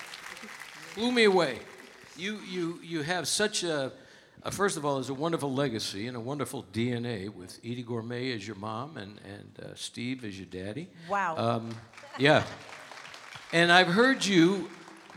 blew 0.96 1.12
me 1.12 1.24
away. 1.24 1.58
You 2.16 2.38
you 2.48 2.80
you 2.82 3.02
have 3.02 3.28
such 3.28 3.62
a, 3.62 3.92
a 4.42 4.50
first 4.50 4.76
of 4.76 4.84
all, 4.84 4.98
is 4.98 5.10
a 5.10 5.14
wonderful 5.14 5.52
legacy 5.52 6.08
and 6.08 6.16
a 6.16 6.20
wonderful 6.20 6.64
DNA 6.72 7.28
with 7.28 7.62
Eydie 7.62 7.84
Gormé 7.84 8.34
as 8.34 8.46
your 8.46 8.56
mom 8.56 8.96
and 8.96 9.20
and 9.24 9.64
uh, 9.64 9.74
Steve 9.74 10.24
as 10.24 10.36
your 10.36 10.46
daddy. 10.46 10.88
Wow. 11.08 11.36
Um, 11.36 11.74
yeah. 12.18 12.42
And 13.52 13.70
I've 13.70 13.88
heard 13.88 14.26
you, 14.26 14.68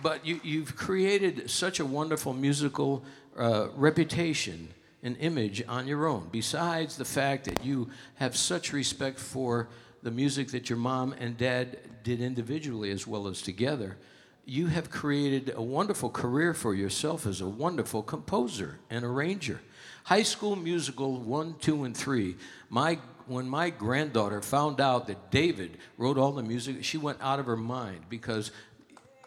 but 0.03 0.23
you, 0.23 0.39
you've 0.43 0.75
created 0.75 1.49
such 1.49 1.79
a 1.79 1.85
wonderful 1.85 2.33
musical 2.33 3.03
uh, 3.35 3.69
reputation 3.75 4.69
and 5.01 5.17
image 5.19 5.63
on 5.67 5.87
your 5.87 6.05
own. 6.05 6.27
Besides 6.31 6.95
the 6.95 7.05
fact 7.05 7.45
that 7.45 7.65
you 7.65 7.89
have 8.15 8.37
such 8.37 8.71
respect 8.71 9.19
for 9.19 9.67
the 10.03 10.11
music 10.11 10.49
that 10.51 10.69
your 10.69 10.77
mom 10.77 11.13
and 11.19 11.37
dad 11.37 11.77
did 12.03 12.21
individually 12.21 12.91
as 12.91 13.05
well 13.05 13.27
as 13.27 13.41
together, 13.41 13.97
you 14.45 14.67
have 14.67 14.89
created 14.89 15.53
a 15.55 15.61
wonderful 15.61 16.09
career 16.09 16.53
for 16.53 16.73
yourself 16.73 17.25
as 17.27 17.41
a 17.41 17.47
wonderful 17.47 18.01
composer 18.01 18.79
and 18.89 19.05
arranger. 19.05 19.61
High 20.05 20.23
School 20.23 20.55
Musical 20.55 21.17
1, 21.17 21.55
2, 21.59 21.83
and 21.83 21.95
3. 21.95 22.35
My, 22.69 22.97
when 23.27 23.47
my 23.47 23.69
granddaughter 23.69 24.41
found 24.41 24.81
out 24.81 25.07
that 25.07 25.29
David 25.29 25.77
wrote 25.97 26.17
all 26.17 26.31
the 26.31 26.41
music, 26.41 26.83
she 26.83 26.97
went 26.97 27.19
out 27.21 27.39
of 27.39 27.45
her 27.45 27.57
mind 27.57 28.05
because, 28.09 28.51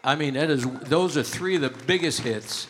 I 0.03 0.15
mean, 0.15 0.33
that 0.33 0.49
is, 0.49 0.65
those 0.81 1.15
are 1.15 1.23
three 1.23 1.55
of 1.55 1.61
the 1.61 1.69
biggest 1.69 2.19
hits. 2.19 2.67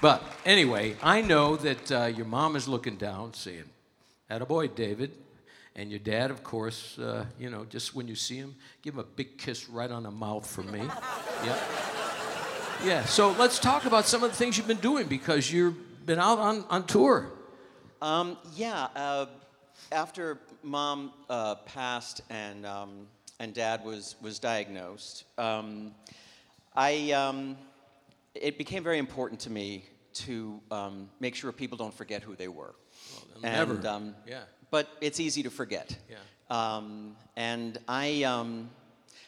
But 0.00 0.22
anyway, 0.44 0.96
I 1.02 1.22
know 1.22 1.56
that 1.56 1.90
uh, 1.90 2.04
your 2.06 2.26
mom 2.26 2.54
is 2.54 2.68
looking 2.68 2.96
down 2.96 3.34
saying, 3.34 3.64
Attaboy, 4.30 4.74
David. 4.74 5.10
And 5.76 5.90
your 5.90 6.00
dad, 6.00 6.30
of 6.30 6.42
course, 6.42 6.98
uh, 6.98 7.24
you 7.38 7.48
know, 7.48 7.64
just 7.64 7.94
when 7.94 8.08
you 8.08 8.14
see 8.14 8.36
him, 8.36 8.56
give 8.82 8.94
him 8.94 9.00
a 9.00 9.04
big 9.04 9.38
kiss 9.38 9.68
right 9.68 9.90
on 9.90 10.02
the 10.02 10.10
mouth 10.10 10.46
from 10.46 10.70
me. 10.70 10.80
yeah. 11.44 11.58
Yeah, 12.84 13.04
so 13.04 13.32
let's 13.32 13.58
talk 13.58 13.84
about 13.84 14.06
some 14.06 14.22
of 14.22 14.30
the 14.30 14.36
things 14.36 14.56
you've 14.56 14.66
been 14.66 14.78
doing 14.78 15.06
because 15.06 15.52
you've 15.52 16.06
been 16.06 16.18
out 16.18 16.38
on, 16.38 16.64
on 16.70 16.86
tour. 16.86 17.30
Um, 18.00 18.38
yeah, 18.56 18.88
uh, 18.96 19.26
after 19.92 20.38
mom 20.62 21.12
uh, 21.28 21.56
passed 21.56 22.22
and, 22.30 22.64
um, 22.64 23.06
and 23.38 23.52
dad 23.52 23.84
was, 23.84 24.16
was 24.22 24.38
diagnosed, 24.38 25.24
um, 25.36 25.94
I, 26.74 27.12
um, 27.12 27.56
it 28.34 28.56
became 28.56 28.82
very 28.82 28.98
important 28.98 29.40
to 29.40 29.50
me 29.50 29.84
to 30.14 30.60
um, 30.70 31.10
make 31.20 31.34
sure 31.34 31.52
people 31.52 31.76
don't 31.76 31.94
forget 31.94 32.22
who 32.22 32.34
they 32.34 32.48
were. 32.48 32.74
never. 33.42 33.74
And, 33.74 33.86
um, 33.86 34.14
Yeah. 34.26 34.40
But 34.70 34.88
it's 35.00 35.20
easy 35.20 35.42
to 35.42 35.50
forget. 35.50 35.96
Yeah. 36.08 36.16
Um, 36.50 37.16
and 37.36 37.78
I, 37.88 38.22
um, 38.24 38.70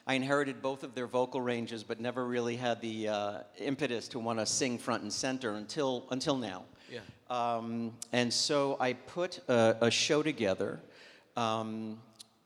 I 0.07 0.15
inherited 0.15 0.63
both 0.63 0.83
of 0.83 0.95
their 0.95 1.07
vocal 1.07 1.41
ranges, 1.41 1.83
but 1.83 2.01
never 2.01 2.27
really 2.27 2.57
had 2.57 2.81
the 2.81 3.09
uh, 3.09 3.39
impetus 3.59 4.09
to 4.09 4.19
want 4.19 4.39
to 4.39 4.47
sing 4.47 4.79
front 4.79 5.03
and 5.03 5.13
center 5.13 5.53
until, 5.53 6.07
until 6.11 6.37
now. 6.37 6.65
Yeah. 6.91 7.01
Um, 7.31 7.93
and 8.13 8.33
so 8.33 8.77
I 8.81 8.93
put 8.93 9.41
a, 9.49 9.77
a 9.81 9.91
show 9.91 10.23
together 10.23 10.81
um, 11.37 11.99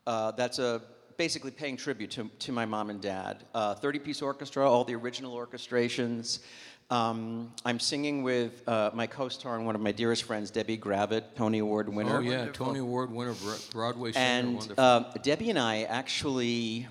uh, 0.05 0.31
that's 0.31 0.59
a, 0.59 0.81
basically 1.17 1.51
paying 1.51 1.75
tribute 1.75 2.11
to, 2.11 2.29
to 2.39 2.51
my 2.51 2.65
mom 2.65 2.89
and 2.89 3.01
dad. 3.01 3.43
30 3.53 3.99
piece 3.99 4.21
orchestra, 4.21 4.69
all 4.69 4.83
the 4.83 4.95
original 4.95 5.35
orchestrations. 5.35 6.39
Um, 6.89 7.51
I'm 7.65 7.79
singing 7.79 8.23
with 8.23 8.67
uh, 8.67 8.91
my 8.93 9.07
co 9.07 9.27
star 9.27 9.55
and 9.55 9.65
one 9.65 9.75
of 9.75 9.81
my 9.81 9.91
dearest 9.91 10.23
friends, 10.23 10.51
Debbie 10.51 10.77
Gravitte, 10.77 11.35
Tony 11.35 11.59
Award 11.59 11.89
winner. 11.89 12.17
Oh, 12.17 12.21
yeah, 12.21 12.47
Tony 12.47 12.79
Award 12.79 13.11
winner, 13.11 13.35
Broadway 13.71 14.13
singer, 14.13 14.25
And 14.25 14.73
uh, 14.77 15.11
Debbie 15.21 15.49
and 15.49 15.59
I 15.59 15.83
actually, 15.83 16.87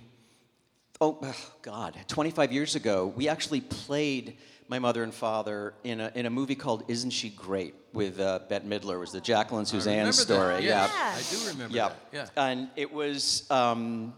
oh 1.01 1.19
ugh, 1.23 1.35
God, 1.63 1.97
25 2.09 2.53
years 2.53 2.75
ago, 2.75 3.07
we 3.17 3.29
actually 3.29 3.63
played 3.63 4.37
my 4.69 4.79
mother 4.79 5.03
and 5.03 5.15
father 5.15 5.73
in 5.83 6.01
a, 6.01 6.13
in 6.15 6.27
a 6.27 6.31
movie 6.31 6.57
called 6.57 6.85
Isn't 6.89 7.11
She 7.11 7.31
Great 7.31 7.75
with 7.95 8.21
uh, 8.21 8.41
Bette 8.51 8.67
Midler. 8.67 8.95
It 8.97 8.99
was 8.99 9.13
the 9.13 9.21
Jacqueline 9.21 9.63
I 9.63 9.65
Susann 9.65 10.13
story. 10.13 10.55
That. 10.55 10.63
Yeah. 10.63 10.87
Yes, 10.93 11.33
I 11.33 11.37
do 11.37 11.53
remember 11.53 11.75
Yeah. 11.77 11.89
that. 11.89 12.31
Yeah. 12.37 12.45
And 12.51 12.69
it 12.77 12.93
was, 12.93 13.51
um, 13.51 14.13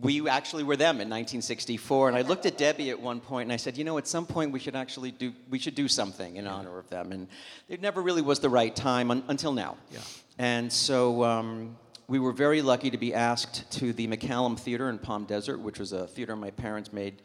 we 0.00 0.28
actually 0.28 0.62
were 0.62 0.76
them 0.76 0.96
in 0.96 1.08
1964. 1.08 2.08
And 2.08 2.16
I 2.16 2.22
looked 2.22 2.46
at 2.46 2.56
Debbie 2.56 2.90
at 2.90 3.00
one 3.00 3.20
point 3.20 3.46
and 3.46 3.52
I 3.52 3.56
said, 3.56 3.76
you 3.76 3.84
know, 3.84 3.98
at 3.98 4.06
some 4.06 4.24
point 4.24 4.52
we 4.52 4.58
should 4.58 4.76
actually 4.76 5.10
do, 5.10 5.32
we 5.48 5.58
should 5.58 5.74
do 5.74 5.88
something 5.88 6.36
in 6.36 6.46
honor 6.46 6.78
of 6.78 6.88
them. 6.88 7.12
And 7.12 7.26
it 7.68 7.80
never 7.80 8.00
really 8.00 8.22
was 8.22 8.38
the 8.38 8.48
right 8.48 8.74
time 8.74 9.10
un- 9.10 9.24
until 9.28 9.52
now. 9.52 9.76
Yeah. 9.90 10.00
And 10.38 10.72
so 10.72 11.24
um, 11.24 11.76
we 12.06 12.18
were 12.18 12.32
very 12.32 12.62
lucky 12.62 12.90
to 12.90 12.98
be 12.98 13.12
asked 13.12 13.70
to 13.72 13.92
the 13.92 14.06
McCallum 14.06 14.58
Theater 14.58 14.88
in 14.90 14.98
Palm 14.98 15.24
Desert, 15.24 15.58
which 15.58 15.78
was 15.78 15.92
a 15.92 16.06
theater 16.06 16.36
my 16.36 16.50
parents 16.50 16.92
made 16.92 17.22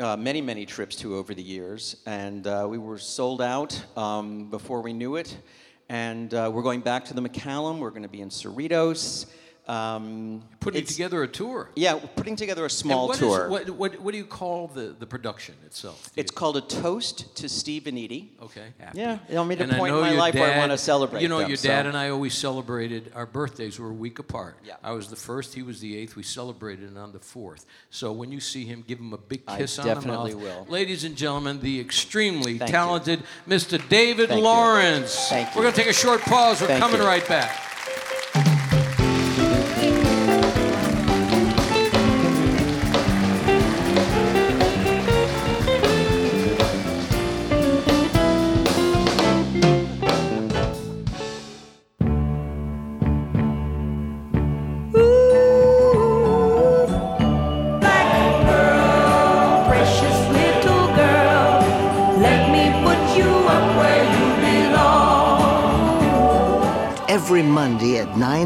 uh, 0.00 0.16
many, 0.16 0.40
many 0.40 0.66
trips 0.66 0.96
to 0.96 1.16
over 1.16 1.34
the 1.34 1.42
years. 1.42 2.02
And 2.06 2.46
uh, 2.46 2.66
we 2.68 2.78
were 2.78 2.98
sold 2.98 3.40
out 3.40 3.80
um, 3.96 4.50
before 4.50 4.80
we 4.80 4.92
knew 4.92 5.16
it. 5.16 5.36
And 5.88 6.32
uh, 6.34 6.50
we're 6.52 6.62
going 6.62 6.80
back 6.80 7.04
to 7.06 7.14
the 7.14 7.20
McCallum. 7.20 7.78
We're 7.78 7.90
going 7.90 8.02
to 8.02 8.08
be 8.08 8.22
in 8.22 8.30
Cerritos. 8.30 9.26
Um, 9.68 10.42
Putting 10.58 10.84
together 10.84 11.22
a 11.22 11.28
tour. 11.28 11.70
Yeah, 11.76 11.94
putting 12.16 12.34
together 12.36 12.64
a 12.66 12.70
small 12.70 13.06
what 13.06 13.14
is- 13.14 13.20
tour. 13.20 13.48
what, 13.48 13.70
what, 13.70 14.00
what 14.00 14.12
do 14.12 14.18
you 14.18 14.24
call 14.24 14.66
the, 14.68 14.94
the 14.98 15.06
production 15.06 15.54
itself? 15.64 16.04
Do 16.14 16.20
It's 16.20 16.32
you- 16.32 16.36
called 16.36 16.56
A 16.56 16.60
Toast 16.62 17.34
to 17.36 17.48
Steve 17.48 17.86
and 17.86 17.96
Edie. 17.96 18.32
Okay. 18.42 18.66
Happy. 18.78 18.98
Yeah, 18.98 19.18
you 19.30 19.38
I 19.38 19.40
a 19.40 19.48
And 19.62 19.72
I 19.72 19.78
point 19.78 19.94
in 19.94 20.00
my 20.00 20.10
life 20.12 20.34
where 20.34 20.52
I 20.54 20.58
wanna 20.58 20.76
celebrate 20.78 21.22
You 21.22 21.28
know, 21.28 21.38
them, 21.38 21.48
your 21.48 21.56
dad 21.56 21.84
so- 21.84 21.88
and 21.88 21.96
I 21.96 22.10
always 22.10 22.34
celebrated 22.34 23.12
our 23.14 23.24
birthdays 23.26 23.78
were 23.78 23.90
a 23.90 23.94
week 23.94 24.18
apart. 24.18 24.56
Yeah. 24.64 24.74
I 24.82 24.92
was 24.92 25.08
the 25.08 25.16
first, 25.16 25.54
he 25.54 25.62
was 25.62 25.80
the 25.80 25.96
eighth. 25.96 26.16
We 26.16 26.22
celebrated 26.24 26.92
it 26.92 26.98
on 26.98 27.12
the 27.12 27.20
fourth. 27.20 27.64
So 27.90 28.10
when 28.12 28.32
you 28.32 28.40
see 28.40 28.64
him, 28.64 28.84
give 28.86 28.98
him 28.98 29.12
a 29.12 29.18
big 29.18 29.42
I 29.46 29.58
kiss 29.58 29.78
on 29.78 29.86
definitely 29.86 30.32
the 30.32 30.38
mouth. 30.38 30.66
will. 30.68 30.72
Ladies 30.72 31.04
and 31.04 31.16
gentlemen, 31.16 31.60
the 31.60 31.80
extremely 31.80 32.58
Thank 32.58 32.70
you. 32.70 32.72
talented 32.76 33.22
Mr. 33.48 33.80
David 33.88 34.28
Thank 34.28 34.38
you. 34.40 34.44
Lawrence. 34.44 35.28
Thank 35.28 35.50
you. 35.50 35.56
We're 35.56 35.62
going 35.62 35.74
to 35.74 35.80
take 35.80 35.90
a 35.90 35.92
short 35.92 36.20
pause. 36.22 36.60
We're 36.60 36.66
Thank 36.66 36.80
coming 36.82 37.00
you. 37.00 37.06
right 37.06 37.26
back. 37.26 37.71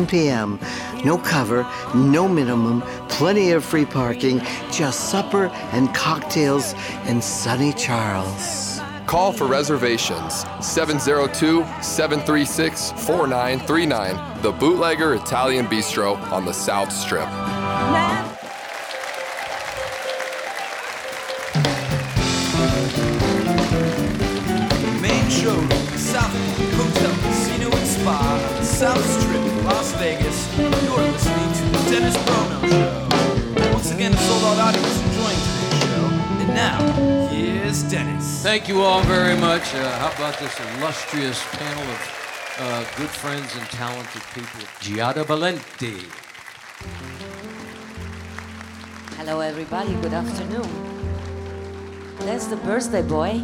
p.m. 0.06 0.58
No 1.04 1.18
cover, 1.18 1.66
no 1.94 2.28
minimum, 2.28 2.82
plenty 3.08 3.52
of 3.52 3.64
free 3.64 3.84
parking, 3.84 4.40
just 4.70 5.10
supper 5.10 5.46
and 5.72 5.94
cocktails 5.94 6.74
and 7.04 7.22
Sonny 7.22 7.72
Charles. 7.72 8.80
Call 9.06 9.32
for 9.32 9.46
reservations 9.46 10.44
702 10.60 11.64
736 11.82 12.90
4939, 12.92 14.42
the 14.42 14.52
Bootlegger 14.52 15.14
Italian 15.14 15.66
Bistro 15.66 16.16
on 16.32 16.44
the 16.44 16.52
South 16.52 16.92
Strip. 16.92 17.28
Now, 37.82 37.90
Dennis. 37.90 38.42
Thank 38.42 38.68
you 38.68 38.82
all 38.82 39.02
very 39.02 39.36
much. 39.36 39.74
Uh, 39.74 39.98
how 39.98 40.12
about 40.12 40.38
this 40.38 40.58
illustrious 40.60 41.42
panel 41.56 41.82
of 41.82 42.56
uh, 42.58 42.84
good 42.96 43.08
friends 43.08 43.54
and 43.56 43.66
talented 43.66 44.22
people? 44.34 44.60
Giada 44.80 45.24
Valenti. 45.24 46.04
Hello, 49.16 49.40
everybody. 49.40 49.94
Good 49.94 50.12
afternoon. 50.12 50.68
That's 52.20 52.46
the 52.46 52.56
birthday 52.56 53.02
boy. 53.02 53.42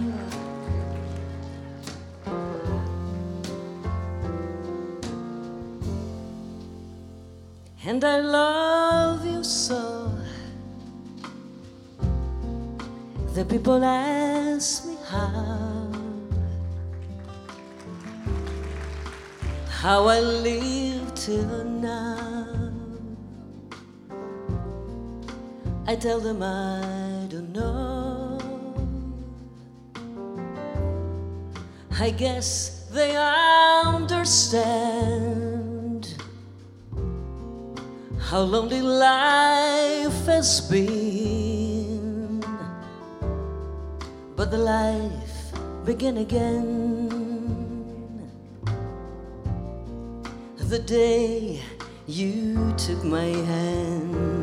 And 7.84 8.04
I 8.04 8.20
love 8.20 9.26
you 9.26 9.42
so. 9.42 10.11
The 13.34 13.44
people 13.46 13.82
ask 13.82 14.84
me 14.84 14.96
how. 15.08 15.90
How 19.70 20.06
I 20.06 20.20
live 20.20 21.14
till 21.14 21.64
now. 21.64 22.70
I 25.86 25.96
tell 25.96 26.20
them 26.20 26.42
I 26.42 27.26
don't 27.30 27.52
know. 27.54 28.38
I 31.98 32.10
guess 32.10 32.86
they 32.92 33.16
understand 33.86 34.62
how 38.20 38.40
lonely 38.40 38.82
life 38.82 40.26
has 40.26 40.60
been. 40.70 41.31
But 44.42 44.50
the 44.50 44.58
life 44.58 45.54
begin 45.84 46.16
again. 46.16 47.06
The 50.56 50.80
day 50.80 51.60
you 52.08 52.74
took 52.76 53.04
my 53.04 53.30
hand. 53.46 54.41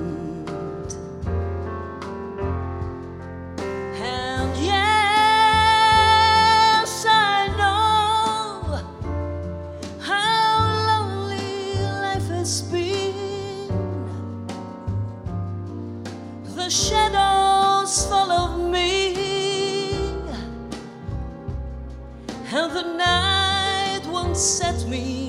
Set 24.39 24.87
me 24.87 25.28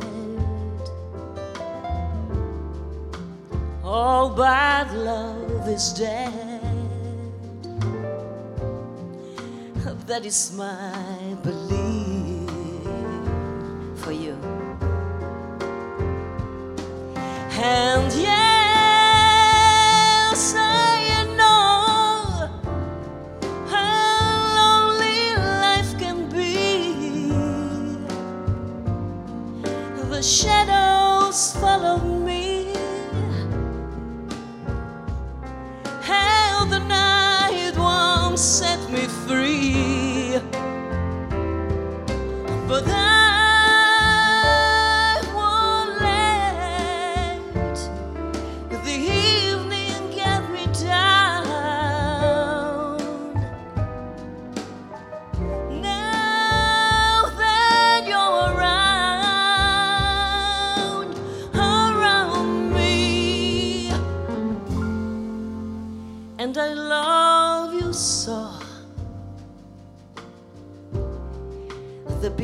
all 3.91 4.29
but 4.29 4.93
love 4.93 5.67
is 5.67 5.91
dead. 5.91 6.61
That 10.07 10.25
is 10.25 10.51
my 10.57 11.35
belief 11.41 12.49
for 13.95 14.11
you. 14.11 14.35
And 17.63 18.11
yeah. 18.13 18.40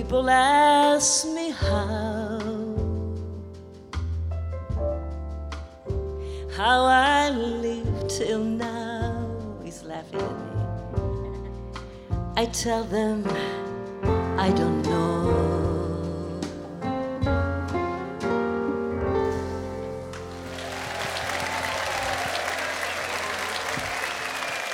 People 0.07 0.29
ask 0.29 1.27
me 1.27 1.49
how, 1.49 2.39
how 6.55 6.85
I 6.85 7.29
live 7.29 8.07
till 8.07 8.41
now. 8.41 9.27
He's 9.61 9.83
laughing 9.83 10.21
at 10.21 10.31
me. 10.31 11.49
I 12.37 12.45
tell 12.45 12.85
them 12.85 13.25
I 14.39 14.49
don't 14.51 14.81
know. 14.83 15.17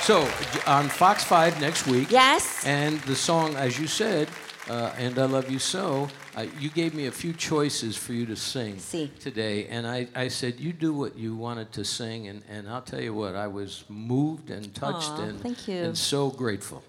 So, 0.00 0.28
on 0.68 0.88
Fox 0.88 1.24
5 1.24 1.60
next 1.60 1.88
week. 1.88 2.12
Yes. 2.12 2.64
And 2.64 3.00
the 3.00 3.16
song, 3.16 3.56
as 3.56 3.80
you 3.80 3.88
said, 3.88 4.28
uh, 4.68 4.92
And 4.98 5.18
I 5.18 5.24
Love 5.26 5.50
You 5.50 5.58
So, 5.58 6.08
uh, 6.36 6.46
you 6.58 6.70
gave 6.70 6.94
me 6.94 7.06
a 7.06 7.12
few 7.12 7.32
choices 7.32 7.96
for 7.96 8.12
you 8.12 8.26
to 8.26 8.36
sing 8.36 8.78
Si. 8.78 9.10
today. 9.20 9.66
And 9.68 9.86
I, 9.86 10.08
I 10.14 10.28
said, 10.28 10.58
You 10.60 10.72
do 10.72 10.92
what 10.94 11.16
you 11.16 11.36
wanted 11.36 11.72
to 11.72 11.84
sing. 11.84 12.28
And, 12.28 12.42
and 12.48 12.68
I'll 12.68 12.82
tell 12.82 13.00
you 13.00 13.14
what, 13.14 13.34
I 13.36 13.46
was 13.46 13.84
moved 13.88 14.50
and 14.50 14.74
touched 14.74 15.10
Aw, 15.10 15.22
and, 15.22 15.40
thank 15.40 15.68
you. 15.68 15.76
and 15.76 15.96
so 15.96 16.30
grateful. 16.30 16.82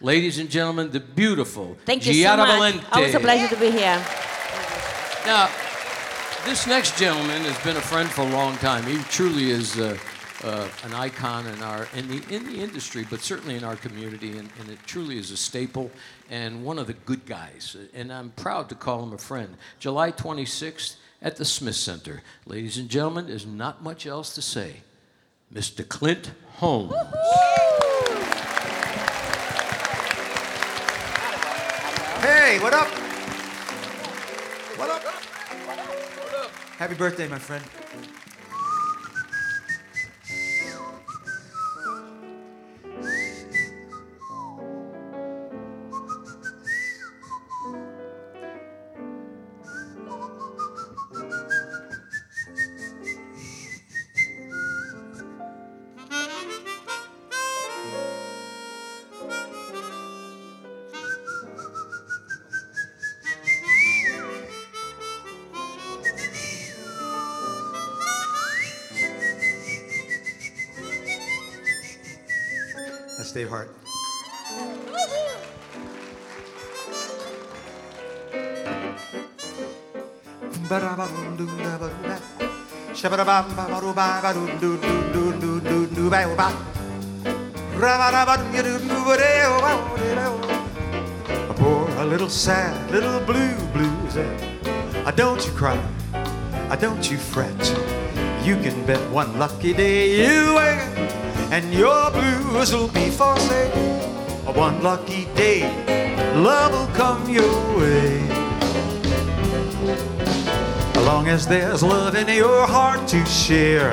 Ladies 0.00 0.38
and 0.38 0.50
gentlemen, 0.50 0.90
the 0.90 1.00
beautiful 1.00 1.76
Thank 1.86 2.06
you 2.06 2.12
so 2.12 2.28
Giada 2.28 2.36
much. 2.38 2.48
Valenti. 2.48 2.80
Always 2.92 3.14
a 3.14 3.20
pleasure 3.20 3.48
to 3.54 3.60
be 3.60 3.70
here. 3.70 4.04
Now, 5.24 5.48
this 6.44 6.66
next 6.66 6.98
gentleman 6.98 7.42
has 7.42 7.58
been 7.64 7.76
a 7.76 7.80
friend 7.80 8.08
for 8.08 8.20
a 8.20 8.28
long 8.30 8.56
time. 8.58 8.84
He 8.84 8.98
truly 9.04 9.50
is 9.50 9.78
uh, 9.78 9.96
uh, 10.44 10.68
an 10.84 10.94
icon 10.94 11.46
in 11.46 11.62
our 11.62 11.88
in 11.94 12.08
the 12.08 12.22
in 12.34 12.44
the 12.46 12.60
industry, 12.60 13.06
but 13.08 13.20
certainly 13.20 13.56
in 13.56 13.64
our 13.64 13.76
community, 13.76 14.36
and, 14.36 14.48
and 14.60 14.68
it 14.68 14.78
truly 14.86 15.18
is 15.18 15.30
a 15.30 15.36
staple 15.36 15.90
and 16.30 16.64
one 16.64 16.78
of 16.78 16.86
the 16.86 16.92
good 16.92 17.24
guys. 17.26 17.76
And 17.94 18.12
I'm 18.12 18.30
proud 18.30 18.68
to 18.68 18.74
call 18.74 19.02
him 19.02 19.12
a 19.12 19.18
friend. 19.18 19.56
July 19.78 20.12
26th 20.12 20.96
at 21.22 21.36
the 21.36 21.44
Smith 21.44 21.76
Center, 21.76 22.22
ladies 22.44 22.76
and 22.78 22.88
gentlemen. 22.88 23.26
There's 23.28 23.46
not 23.46 23.82
much 23.82 24.06
else 24.06 24.34
to 24.34 24.42
say. 24.42 24.76
Mr. 25.52 25.88
Clint 25.88 26.32
Holmes. 26.54 26.92
Hey, 32.20 32.58
what 32.60 32.74
up? 32.74 32.88
What 34.76 34.90
up? 34.90 35.02
Happy 36.76 36.94
birthday, 36.94 37.28
my 37.28 37.38
friend. 37.38 37.64
Poor 91.56 91.88
a 91.98 92.04
little 92.04 92.28
sad, 92.28 92.90
little 92.92 93.18
blue 93.26 93.56
blues. 93.72 94.16
Uh, 94.16 95.10
don't 95.16 95.44
you 95.44 95.52
cry, 95.52 95.76
uh, 96.70 96.76
don't 96.76 97.10
you 97.10 97.18
fret. 97.18 97.58
You 98.44 98.54
can 98.62 98.86
bet 98.86 99.02
one 99.10 99.38
lucky 99.38 99.72
day 99.72 100.22
you 100.22 100.54
wake 100.54 101.10
and 101.50 101.74
your 101.74 102.10
blues 102.12 102.72
will 102.72 102.88
be 102.88 103.10
for 103.10 103.36
sale. 103.38 104.06
One 104.54 104.82
lucky 104.82 105.26
day, 105.34 105.66
love 106.36 106.72
will 106.72 106.94
come 106.94 107.28
your 107.28 107.78
way. 107.78 108.35
Long 111.06 111.28
as 111.28 111.46
there's 111.46 111.84
love 111.84 112.16
in 112.16 112.26
your 112.26 112.66
heart 112.66 113.06
to 113.10 113.24
share, 113.26 113.92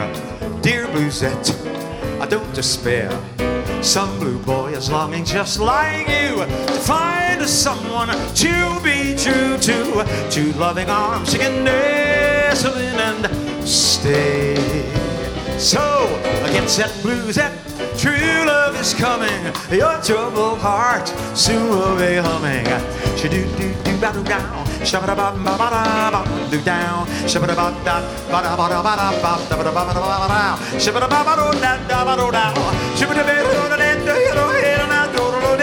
dear 0.64 0.88
Bluesette, 0.88 1.54
I 2.20 2.26
don't 2.26 2.52
despair. 2.56 3.12
Some 3.84 4.18
blue 4.18 4.40
boy 4.40 4.72
is 4.72 4.90
longing 4.90 5.24
just 5.24 5.60
like 5.60 6.08
you 6.08 6.38
to 6.38 6.80
find 6.82 7.40
someone 7.44 8.08
to 8.08 8.80
be 8.84 9.16
true 9.16 9.60
to. 9.60 10.28
Two 10.32 10.54
loving 10.54 10.90
arms 10.90 11.32
she 11.32 11.38
can 11.38 11.64
nestle 11.64 12.78
in 12.78 13.00
and 13.00 13.68
stay. 13.68 14.56
So 15.60 16.08
against 16.46 16.80
that 16.80 16.90
Bluesette, 17.04 17.56
true 18.02 18.48
love 18.48 18.76
is 18.82 18.96
coming. 18.96 19.54
Your 19.72 20.02
troubled 20.02 20.58
heart 20.58 21.08
soon 21.38 21.70
will 21.70 21.96
be 21.96 22.16
humming. 22.16 22.66
She 23.18 23.30
do 23.30 23.46
do 23.56 23.72
do 23.84 23.98
ba 24.02 24.12
do 24.12 24.24
down, 24.24 24.66
shabba 24.84 25.08
da 25.08 25.16
ba 25.16 25.32
ba 25.32 25.58
ba 25.58 25.70
da 25.70 26.12
ba 26.12 26.22
do 26.52 26.60
down, 26.62 27.08
shabba 27.26 27.48
da 27.48 27.56
ba 27.56 27.72
da 27.84 28.02
ba 28.30 28.42
da 28.44 28.56
ba 28.56 28.68
da 28.68 28.82
ba 28.84 28.96
da 28.96 29.10
ba 29.22 29.34
da 29.48 29.56
ba 29.56 29.64
da 29.64 29.72
ba 29.72 29.94
da 29.94 30.02
ba 30.04 30.28
da, 30.28 30.80
shabba 30.80 31.00
da 31.00 31.08
ba 31.08 31.24
ba 31.24 31.34
do 31.40 31.60
da 31.60 31.78
da 31.88 32.04
ba 32.04 32.16
do 32.16 32.32
down, 32.32 32.54
shabba 32.98 33.14
da 33.16 33.24
ba 33.24 33.34
do 33.44 33.70
da 33.70 33.78
da 33.78 34.36
da 34.36 34.46
head 34.60 34.82
and 34.82 34.92
I 34.92 35.08
do 35.12 35.24
do 35.24 35.40
do 35.40 35.54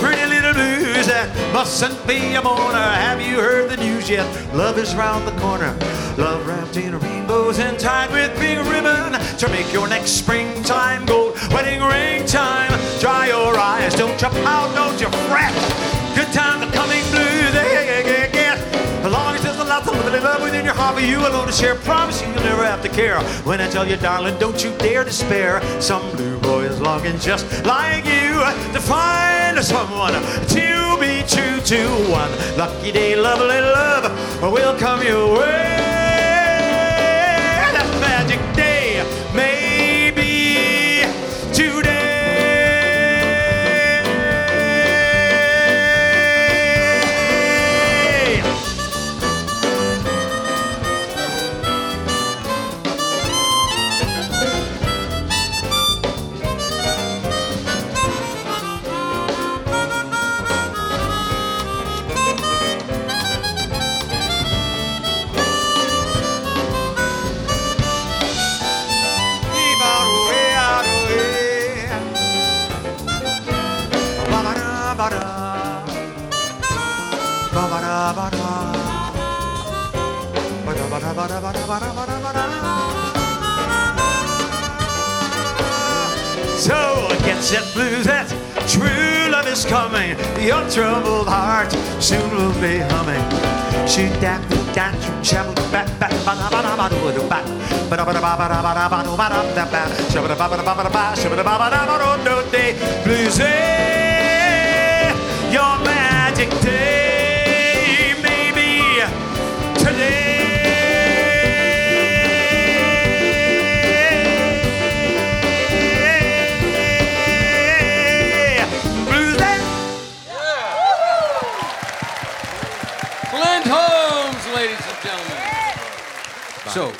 Pretty 0.00 0.26
little 0.26 0.54
blues 0.54 1.08
mustn't 1.52 2.06
be 2.06 2.34
a 2.34 2.42
mourner. 2.42 2.78
Have 2.78 3.20
you 3.20 3.40
heard 3.40 3.70
the 3.70 3.76
news 3.76 4.08
yet? 4.08 4.26
Love 4.54 4.78
is 4.78 4.94
round 4.94 5.26
the 5.26 5.36
corner. 5.40 5.76
Love 6.16 6.46
wrapped 6.46 6.76
in 6.76 6.98
rainbows 6.98 7.58
and 7.58 7.78
tied 7.78 8.10
with 8.10 8.32
big 8.38 8.58
ribbon 8.58 9.12
to 9.38 9.48
make 9.50 9.72
your 9.72 9.88
next 9.88 10.12
springtime 10.12 11.06
gold. 11.06 11.36
Wedding 11.52 11.82
ring 11.82 12.26
time. 12.26 12.70
Dry 13.00 13.28
your 13.28 13.56
eyes. 13.56 13.94
Don't 13.94 14.20
you 14.20 14.28
pout, 14.44 14.74
don't 14.74 15.00
you 15.00 15.08
fret. 15.30 15.54
Good 16.14 16.32
times 16.32 16.64
are 16.64 16.72
coming 16.72 17.04
blue. 17.10 17.57
As 19.04 19.12
long 19.12 19.34
as 19.34 19.42
there's 19.42 19.56
a 19.58 19.64
lot 19.64 19.86
of 19.86 19.94
love 20.24 20.42
within 20.42 20.64
your 20.64 20.74
heart 20.74 20.96
for 20.96 21.00
you 21.00 21.18
alone 21.20 21.46
to 21.46 21.52
share, 21.52 21.76
promise 21.76 22.20
you 22.20 22.28
you'll 22.28 22.42
never 22.42 22.64
have 22.64 22.82
to 22.82 22.88
care. 22.88 23.20
When 23.44 23.60
I 23.60 23.68
tell 23.70 23.86
you, 23.86 23.96
darling, 23.96 24.36
don't 24.38 24.62
you 24.62 24.70
dare 24.78 25.04
despair. 25.04 25.62
Some 25.80 26.02
blue 26.16 26.38
boy 26.40 26.64
is 26.64 26.80
longing 26.80 27.18
just 27.18 27.46
like 27.64 28.04
you 28.04 28.42
to 28.74 28.80
find 28.80 29.62
someone 29.64 30.14
to 30.14 30.96
be 31.00 31.22
true 31.28 31.60
to. 31.60 31.80
One 32.10 32.30
lucky 32.58 32.90
day, 32.90 33.14
lovely 33.14 33.60
love 33.60 34.10
will 34.42 34.76
come 34.78 35.02
your 35.02 35.38
way. 35.38 35.76
That 37.72 37.88
magic 38.00 38.40
day 38.56 39.04
may 39.32 39.67
be 92.60 92.78
humming. 92.90 93.22
She 93.86 94.08
dap 94.20 94.42
the 94.48 94.58
dance, 94.74 95.04
shabba 95.22 95.54
bat 95.72 95.88
bat, 96.00 96.12
ba 96.26 96.34
da 96.34 96.50
ba 96.50 96.60
da 96.62 96.76
ba 96.76 96.86
do 96.90 96.98
do 97.12 97.22
ba, 97.28 97.40
ba 97.88 97.96
da 97.96 98.04
ba 98.04 98.12
da 98.12 98.20
ba 98.20 98.36
ba 98.36 98.48
da 98.48 98.58
ba 98.62 98.72
da 98.74 98.88
ba 98.88 99.02
do 99.04 99.16
ba 99.16 99.28
da 99.28 99.38
ba 99.42 99.54
da 99.54 99.64
ba, 99.64 99.82
ba 100.22 100.28
da 100.28 100.34
ba 100.34 100.56
da 100.56 100.74
ba 100.74 100.82
da 100.82 100.90
ba, 100.90 101.02
shabba 101.16 101.36
da 101.36 101.44
ba 101.44 101.70
da 101.70 101.86
ba 101.86 101.96
do 102.24 102.50
do. 102.52 102.57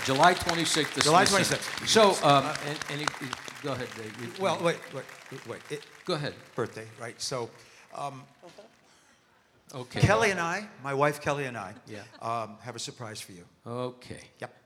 July 0.09 0.33
26th. 0.33 0.95
this 0.95 1.05
July 1.05 1.25
is- 1.25 1.29
26th. 1.31 1.87
So, 1.87 2.13
um, 2.27 2.47
and, 2.67 2.79
and 2.91 3.01
you- 3.03 3.07
you- 3.21 3.29
go 3.63 3.73
ahead, 3.73 3.89
Dave. 3.95 4.17
You- 4.23 4.33
Well, 4.43 4.59
wait, 4.63 4.79
wait, 4.95 5.05
wait. 5.47 5.61
It, 5.69 5.85
Go 6.07 6.15
ahead. 6.15 6.35
birthday, 6.55 6.87
right? 6.99 7.21
So, 7.21 7.51
um, 7.95 8.23
Okay. 9.75 10.01
Kelly 10.01 10.31
and 10.31 10.41
I, 10.41 10.67
my 10.83 10.95
wife 10.95 11.21
Kelly 11.21 11.45
and 11.45 11.55
I, 11.59 11.75
Yeah. 11.87 12.01
um, 12.23 12.57
have 12.63 12.75
a 12.75 12.79
surprise 12.79 13.21
for 13.21 13.33
you. 13.33 13.45
Okay. 13.67 14.31
Yep. 14.41 14.57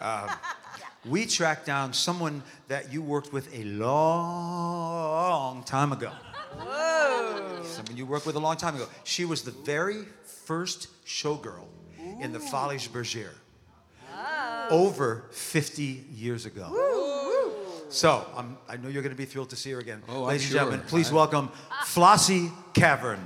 Um, 0.00 0.30
we 1.04 1.26
tracked 1.26 1.64
down 1.64 1.92
someone 1.92 2.42
that 2.66 2.92
you 2.92 3.00
worked 3.00 3.32
with 3.32 3.54
a 3.54 3.62
long 3.62 5.62
time 5.62 5.92
ago. 5.92 6.10
Whoa. 6.56 7.62
Someone 7.62 7.96
you 7.96 8.04
worked 8.04 8.26
with 8.26 8.34
a 8.34 8.40
long 8.40 8.56
time 8.56 8.74
ago. 8.74 8.88
She 9.04 9.24
was 9.24 9.42
the 9.42 9.52
very 9.52 10.06
first 10.44 10.88
showgirl 11.06 11.68
in 12.20 12.32
the 12.32 12.40
Folies 12.40 12.88
Bergère. 12.88 13.34
Over 14.70 15.24
50 15.30 16.06
years 16.12 16.46
ago. 16.46 16.72
So 17.90 18.26
um, 18.36 18.58
I 18.68 18.76
know 18.76 18.88
you're 18.88 19.02
going 19.02 19.14
to 19.14 19.18
be 19.18 19.24
thrilled 19.24 19.48
to 19.50 19.56
see 19.56 19.70
her 19.70 19.78
again. 19.78 20.02
Oh, 20.08 20.22
I'm 20.24 20.28
Ladies 20.28 20.48
sure. 20.48 20.60
and 20.60 20.66
gentlemen, 20.70 20.86
please 20.88 21.10
I- 21.10 21.14
welcome 21.14 21.50
Flossie 21.86 22.50
Cavern. 22.74 23.18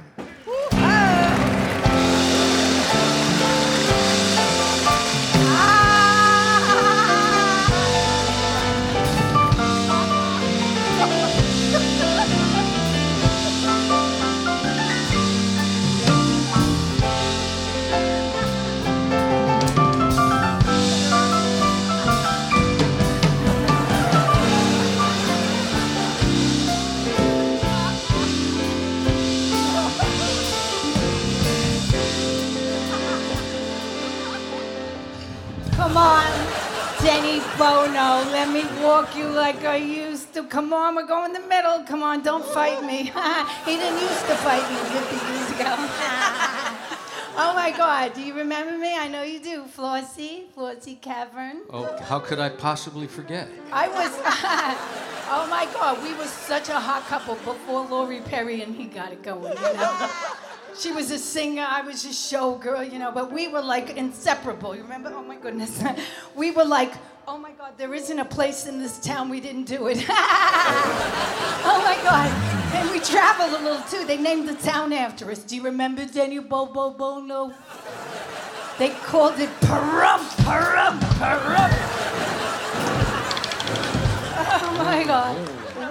Bono. 37.63 38.29
Let 38.33 38.51
me 38.51 38.65
walk 38.83 39.15
you 39.15 39.29
like 39.29 39.65
I 39.65 39.77
used 39.77 40.35
to. 40.35 40.43
Come 40.43 40.73
on, 40.73 40.97
we're 40.97 41.07
going 41.07 41.33
in 41.33 41.41
the 41.41 41.49
middle. 41.49 41.85
Come 41.85 42.03
on, 42.03 42.21
don't 42.21 42.45
fight 42.45 42.83
me. 42.85 43.05
he 43.65 43.77
didn't 43.77 44.01
used 44.01 44.27
to 44.27 44.35
fight 44.43 44.67
me 44.69 44.79
50 44.91 45.15
years 45.31 45.49
ago. 45.53 45.73
oh 47.39 47.53
my 47.55 47.73
God, 47.77 48.15
do 48.15 48.21
you 48.21 48.35
remember 48.35 48.77
me? 48.77 48.97
I 48.99 49.07
know 49.07 49.23
you 49.23 49.39
do. 49.39 49.63
Flossie, 49.77 50.47
Flossie 50.57 51.01
Cavern. 51.01 51.61
Oh, 51.71 51.97
how 52.03 52.19
could 52.19 52.41
I 52.41 52.49
possibly 52.49 53.07
forget? 53.07 53.47
I 53.71 53.87
was, 53.87 54.11
oh 55.31 55.47
my 55.49 55.67
God, 55.73 56.03
we 56.03 56.15
were 56.15 56.27
such 56.27 56.69
a 56.69 56.81
hot 56.81 57.05
couple 57.05 57.37
before 57.37 57.87
Lori 57.87 58.23
Perry 58.23 58.63
and 58.63 58.75
he 58.75 58.87
got 58.87 59.13
it 59.13 59.23
going, 59.23 59.57
you 59.57 59.73
know. 59.75 60.11
She 60.77 60.91
was 60.91 61.11
a 61.11 61.19
singer, 61.19 61.67
I 61.69 61.83
was 61.83 62.05
a 62.07 62.09
showgirl, 62.09 62.91
you 62.93 62.99
know, 62.99 63.13
but 63.13 63.31
we 63.31 63.47
were 63.47 63.61
like 63.61 63.97
inseparable. 63.97 64.75
You 64.75 64.83
remember? 64.83 65.13
Oh 65.15 65.23
my 65.23 65.37
goodness. 65.37 65.81
We 66.35 66.51
were 66.51 66.65
like, 66.65 66.95
oh 67.29 67.39
my 67.39 67.53
God, 67.53 67.73
there 67.77 67.95
isn't 67.95 68.19
a 68.19 68.25
place 68.25 68.67
in 68.67 68.79
this 68.79 68.99
town 68.99 69.29
we 69.29 69.41
didn't 69.41 69.65
do 69.65 69.87
it. 69.87 70.05
oh 70.09 71.83
my 71.85 71.97
God. 72.03 72.31
And 72.75 72.91
we 72.91 73.01
traveled 73.01 73.61
a 73.61 73.63
little 73.63 73.83
too. 73.83 74.05
They 74.07 74.17
named 74.17 74.49
the 74.49 74.55
town 74.55 74.93
after 74.93 75.31
us. 75.31 75.39
Do 75.41 75.57
you 75.57 75.63
remember 75.63 76.05
Daniel 76.07 76.43
Bobo 76.45 76.91
Bono? 76.91 77.53
They 78.79 78.91
called 78.91 79.39
it 79.39 79.51
Parum, 79.61 80.27
Parum, 80.39 80.99
Parum. 81.19 81.71
Oh 84.65 84.75
my 84.79 85.05
God. 85.05 85.37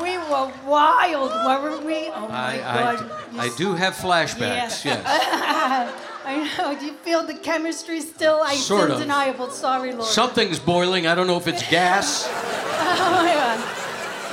We 0.02 0.18
were 0.18 0.52
wild, 0.70 1.32
weren't 1.46 1.86
we? 1.86 2.10
Oh 2.10 2.28
my 2.28 2.56
I, 2.56 2.96
God. 2.96 3.12
I, 3.36 3.46
I 3.46 3.50
do 3.56 3.74
have 3.74 3.94
flashbacks, 3.94 4.84
Yeah. 4.84 5.02
yes. 5.06 6.08
I 6.32 6.58
know. 6.58 6.80
Do 6.80 6.86
you 6.86 6.94
feel 6.94 7.24
the 7.24 7.34
chemistry 7.36 8.02
still? 8.02 8.42
I, 8.44 8.54
it's 8.54 8.64
Sort 8.64 8.90
of. 8.90 8.96
undeniable. 8.98 9.50
Sorry, 9.52 9.92
Lord. 9.92 10.06
Something's 10.06 10.60
boiling. 10.60 11.08
I 11.08 11.16
don't 11.16 11.28
know 11.28 11.38
if 11.38 11.48
it's 11.48 11.68
gas. 11.70 12.28
Oh 12.94 13.12
my 13.24 13.34
God. 13.34 13.60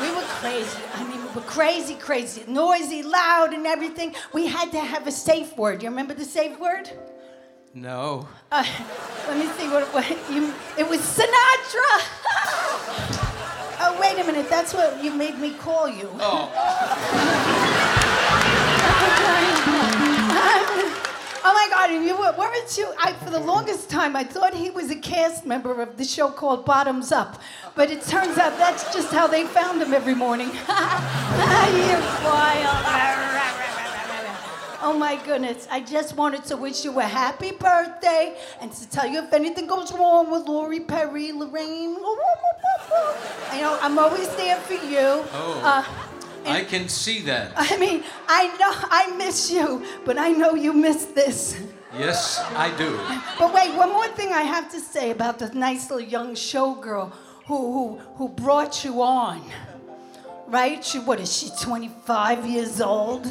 We 0.03 0.09
were 0.15 0.27
crazy. 0.41 0.79
I 0.95 1.05
mean, 1.09 1.21
we 1.25 1.31
were 1.35 1.47
crazy, 1.47 1.95
crazy, 1.95 2.45
noisy, 2.49 3.03
loud, 3.03 3.53
and 3.55 3.67
everything. 3.67 4.15
We 4.33 4.47
had 4.47 4.71
to 4.73 4.81
have 4.81 5.07
a 5.07 5.13
safe 5.13 5.57
word. 5.57 5.83
You 5.83 5.89
remember 5.91 6.13
the 6.15 6.25
safe 6.25 6.59
word? 6.59 6.91
No. 7.75 8.27
Uh, 8.51 8.65
let 9.29 9.37
me 9.39 9.47
see 9.57 9.69
what 9.69 9.83
it 9.85 9.95
was. 9.95 10.09
You, 10.31 10.53
it 10.77 10.89
was 10.89 11.01
Sinatra. 11.01 11.91
oh, 13.81 13.99
wait 14.01 14.19
a 14.21 14.25
minute. 14.25 14.49
That's 14.51 14.75
what 14.75 15.03
you 15.03 15.13
made 15.15 15.39
me 15.39 15.53
call 15.55 15.89
you. 15.89 16.09
Oh 16.21 16.51
my 21.53 21.69
God! 21.71 21.91
You 21.91 22.17
were, 22.17 22.35
weren't 22.37 22.77
you? 22.77 22.93
I, 23.01 23.13
for 23.13 23.31
the 23.31 23.39
longest 23.39 23.89
time, 23.89 24.17
I 24.17 24.25
thought 24.25 24.55
he 24.55 24.71
was 24.71 24.91
a 24.91 24.97
cast 24.97 25.47
member 25.47 25.81
of 25.81 25.97
the 25.97 26.05
show 26.05 26.31
called 26.31 26.65
Bottoms 26.65 27.13
Up, 27.13 27.41
but 27.75 27.91
it 27.91 28.03
turns 28.03 28.39
out 28.39 28.57
that's 28.59 28.93
just 28.93 29.13
how 29.13 29.27
they 29.27 29.45
found 29.45 29.81
him 29.81 29.95
every 29.95 30.15
morning. 30.15 30.49
you 30.49 30.55
wild! 32.25 32.89
Oh 34.81 34.95
my 34.97 35.21
goodness! 35.25 35.67
I 35.71 35.81
just 35.81 36.17
wanted 36.17 36.45
to 36.45 36.57
wish 36.57 36.85
you 36.85 36.99
a 37.01 37.05
happy 37.05 37.51
birthday 37.51 38.37
and 38.61 38.73
to 38.73 38.89
tell 38.89 39.07
you 39.07 39.19
if 39.19 39.33
anything 39.33 39.67
goes 39.67 39.93
wrong 39.93 40.31
with 40.31 40.47
Lori 40.47 40.81
Perry, 40.81 41.33
Lorraine. 41.33 41.97
You 43.55 43.61
know, 43.61 43.79
I'm 43.83 43.99
always 43.99 44.29
there 44.37 44.57
for 44.57 44.75
you. 44.75 45.25
Oh. 45.33 45.61
Uh, 45.65 46.08
I 46.49 46.65
can 46.65 46.89
see 46.89 47.21
that. 47.23 47.53
I 47.57 47.77
mean, 47.77 48.03
I 48.27 48.49
know 48.59 48.73
I 48.91 49.15
miss 49.17 49.51
you, 49.51 49.85
but 50.05 50.19
I 50.19 50.31
know 50.31 50.55
you 50.55 50.73
miss 50.73 51.07
this. 51.07 51.61
Yes, 51.97 52.39
I 52.55 52.77
do. 52.77 52.99
But 53.39 53.55
wait, 53.55 53.75
one 53.75 53.93
more 53.93 54.09
thing 54.09 54.33
I 54.33 54.43
have 54.43 54.71
to 54.73 54.81
say 54.81 55.11
about 55.11 55.39
the 55.39 55.49
nice 55.55 55.91
little 55.91 56.07
young 56.07 56.35
showgirl 56.35 57.13
who 57.47 57.73
who 57.73 57.99
who 58.17 58.29
brought 58.29 58.85
you 58.85 59.03
on. 59.03 59.43
Right? 60.47 60.85
She 60.85 60.99
what 60.99 61.21
is 61.21 61.33
she, 61.37 61.51
25 61.61 62.47
years 62.47 62.81
old? 62.81 63.27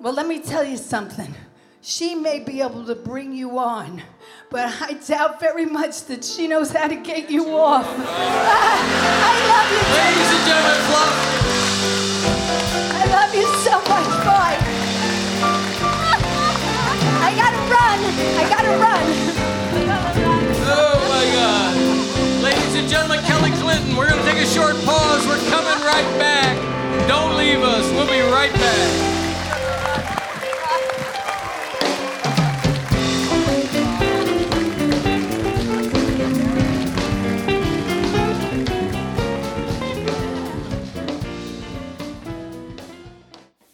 Well, 0.00 0.12
let 0.12 0.26
me 0.26 0.40
tell 0.40 0.64
you 0.64 0.76
something. 0.76 1.34
She 1.86 2.14
may 2.14 2.38
be 2.40 2.62
able 2.62 2.86
to 2.86 2.94
bring 2.94 3.34
you 3.34 3.58
on, 3.58 4.00
but 4.48 4.72
I 4.80 4.94
doubt 5.06 5.38
very 5.38 5.66
much 5.66 6.06
that 6.06 6.24
she 6.24 6.48
knows 6.48 6.70
how 6.70 6.88
to 6.88 6.96
get 6.96 7.30
you 7.30 7.58
off. 7.58 7.84
I 7.86 9.32
love 9.52 9.68
you. 9.68 9.84
Ladies 9.92 10.30
and 10.32 10.44
gentlemen, 10.48 10.80
Fluff. 10.88 11.12
I 12.88 13.04
love 13.12 13.34
you 13.36 13.44
so 13.60 13.76
much. 13.84 14.08
Bye. 14.24 14.56
I 17.20 17.28
gotta 17.36 17.60
run. 17.68 17.98
I 18.32 18.48
gotta 18.48 18.72
run. 18.80 19.04
Oh 20.64 20.96
my 21.12 21.24
God. 21.36 21.76
Ladies 22.42 22.74
and 22.76 22.88
gentlemen, 22.88 23.20
Kelly 23.26 23.50
Clinton, 23.60 23.94
we're 23.94 24.08
to 24.08 24.22
take 24.22 24.38
a 24.38 24.46
short 24.46 24.74
pause. 24.86 25.26
We're 25.26 25.36
coming 25.50 25.84
right 25.84 26.18
back. 26.18 26.56
Don't 27.06 27.36
leave 27.36 27.60
us. 27.60 27.84
We'll 27.92 28.08
be 28.08 28.22
right 28.32 28.54
back. 28.54 29.13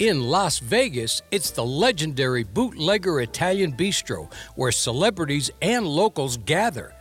In 0.00 0.22
Las 0.22 0.60
Vegas, 0.60 1.20
it's 1.30 1.50
the 1.50 1.62
legendary 1.62 2.42
Bootlegger 2.42 3.20
Italian 3.20 3.74
Bistro, 3.74 4.32
where 4.54 4.72
celebrities 4.72 5.50
and 5.60 5.86
locals 5.86 6.38
gather. 6.38 6.94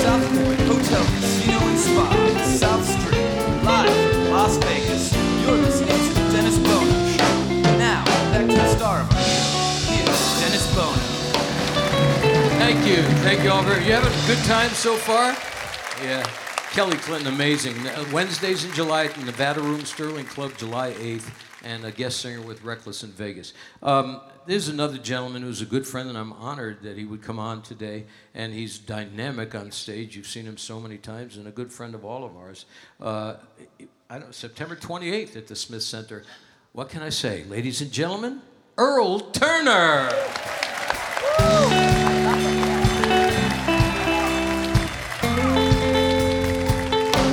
South 0.00 0.24
Point 0.32 0.60
Hotel, 0.62 1.04
Casino, 1.04 1.58
and 1.58 1.78
Spa, 1.78 2.08
South 2.56 2.82
Street, 2.82 3.20
live 3.62 4.30
Las 4.30 4.56
Vegas. 4.64 5.12
You're 5.42 5.58
listening 5.58 5.88
to 5.88 6.14
the 6.14 6.32
Dennis 6.32 6.56
Bono 6.56 6.86
Show. 7.10 7.76
Now, 7.76 8.02
back 8.32 8.48
to 8.48 8.54
the 8.56 8.68
star 8.76 9.00
of 9.02 9.12
our 9.12 9.20
show. 9.20 9.92
Here's 9.92 10.40
Dennis 10.40 10.74
Bono. 10.74 10.96
Thank 12.56 12.86
you. 12.86 13.02
Thank 13.20 13.44
you 13.44 13.50
all 13.50 13.62
very 13.62 13.84
You 13.84 13.92
having 13.92 14.10
a 14.10 14.26
good 14.26 14.42
time 14.46 14.70
so 14.70 14.96
far? 14.96 15.36
Yeah. 16.02 16.22
Kelly 16.70 16.96
Clinton, 16.96 17.34
amazing. 17.34 17.76
Uh, 17.86 18.06
Wednesdays 18.12 18.64
in 18.64 18.72
July 18.72 19.04
at 19.04 19.14
the 19.14 19.24
Nevada 19.24 19.60
Room 19.60 19.84
Sterling 19.84 20.24
Club, 20.24 20.52
July 20.56 20.92
8th, 20.92 21.30
and 21.62 21.84
a 21.84 21.90
guest 21.90 22.20
singer 22.20 22.40
with 22.40 22.64
Reckless 22.64 23.02
in 23.02 23.10
Vegas. 23.10 23.52
Um, 23.82 24.20
there's 24.46 24.68
another 24.68 24.96
gentleman 24.96 25.42
who's 25.42 25.60
a 25.60 25.66
good 25.66 25.86
friend, 25.86 26.08
and 26.08 26.16
I'm 26.16 26.32
honored 26.32 26.82
that 26.84 26.96
he 26.96 27.04
would 27.04 27.22
come 27.22 27.38
on 27.38 27.60
today. 27.60 28.06
And 28.34 28.54
he's 28.54 28.78
dynamic 28.78 29.54
on 29.54 29.70
stage. 29.72 30.16
You've 30.16 30.26
seen 30.28 30.46
him 30.46 30.56
so 30.56 30.80
many 30.80 30.96
times, 30.96 31.36
and 31.36 31.46
a 31.46 31.50
good 31.50 31.70
friend 31.70 31.94
of 31.94 32.04
all 32.04 32.24
of 32.24 32.34
ours. 32.36 32.64
Uh, 32.98 33.34
September 34.30 34.76
28th 34.76 35.36
at 35.36 35.48
the 35.48 35.56
Smith 35.56 35.82
Center. 35.82 36.24
What 36.72 36.88
can 36.88 37.02
I 37.02 37.10
say? 37.10 37.44
Ladies 37.44 37.82
and 37.82 37.92
gentlemen, 37.92 38.40
Earl 38.78 39.18
Turner. 39.18 40.08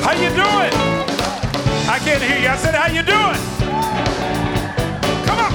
How 0.08 0.14
you 0.14 0.30
doing? 0.30 0.72
I 1.90 2.00
can't 2.00 2.24
hear 2.24 2.40
you. 2.40 2.48
I 2.48 2.56
said, 2.56 2.74
how 2.74 2.88
you 2.88 3.04
doing? 3.04 3.36
Come 5.28 5.38
on. 5.38 5.52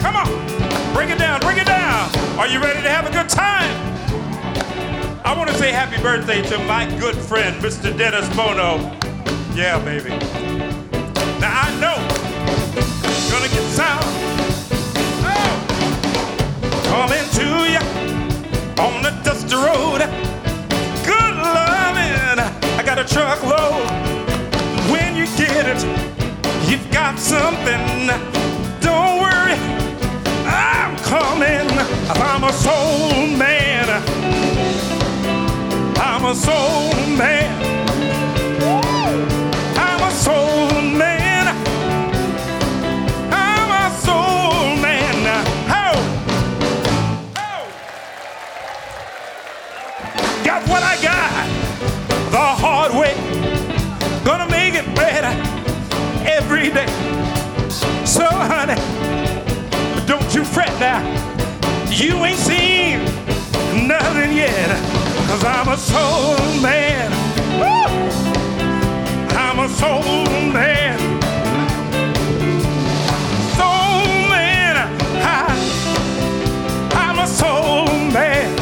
Come 0.00 0.16
on. 0.16 0.94
Bring 0.94 1.10
it 1.10 1.18
down. 1.18 1.38
Bring 1.40 1.58
it 1.58 1.66
down. 1.66 2.08
Are 2.38 2.48
you 2.48 2.58
ready 2.58 2.80
to 2.80 2.88
have 2.88 3.06
a 3.06 3.12
good 3.12 3.28
time? 3.28 3.76
I 5.22 5.34
want 5.36 5.50
to 5.50 5.56
say 5.58 5.70
happy 5.70 6.00
birthday 6.00 6.40
to 6.48 6.58
my 6.60 6.86
good 6.98 7.14
friend, 7.14 7.62
Mr. 7.62 7.94
Dennis 7.94 8.26
Bono. 8.34 8.78
Yeah, 9.54 9.78
baby. 9.84 10.08
Now 11.40 11.60
I 11.60 11.78
know 11.78 11.98
gonna 13.30 13.48
get 13.50 13.64
sound. 13.76 14.02
Oh. 15.28 15.52
Coming 16.88 17.28
to 17.36 17.44
you 17.68 17.80
on 18.82 19.02
the 19.02 19.10
dusty 19.22 19.56
road. 19.56 20.37
Got 22.88 23.00
a 23.00 23.04
truckload. 23.04 23.84
When 24.90 25.14
you 25.14 25.26
get 25.36 25.66
it, 25.66 25.84
you've 26.70 26.90
got 26.90 27.18
something. 27.18 28.06
Don't 28.80 29.20
worry, 29.20 29.52
I'm 30.46 30.96
coming. 31.04 31.68
I'm 32.08 32.44
a 32.44 32.52
soul 32.54 33.26
man. 33.36 33.90
I'm 35.98 36.24
a 36.24 36.34
soul 36.34 36.94
man. 37.14 37.87
You 61.98 62.24
ain't 62.24 62.38
seen 62.38 63.04
nothing 63.88 64.32
yet. 64.32 64.68
Cause 65.26 65.44
I'm 65.44 65.66
a 65.66 65.76
soul 65.76 66.36
man. 66.62 67.10
Woo! 67.58 67.66
I'm 69.36 69.58
a 69.58 69.68
soul 69.68 70.24
man. 70.52 70.96
Soul 73.56 74.06
man. 74.30 74.76
I, 75.24 75.50
I'm 76.92 77.18
a 77.18 77.26
soul 77.26 77.86
man. 78.12 78.56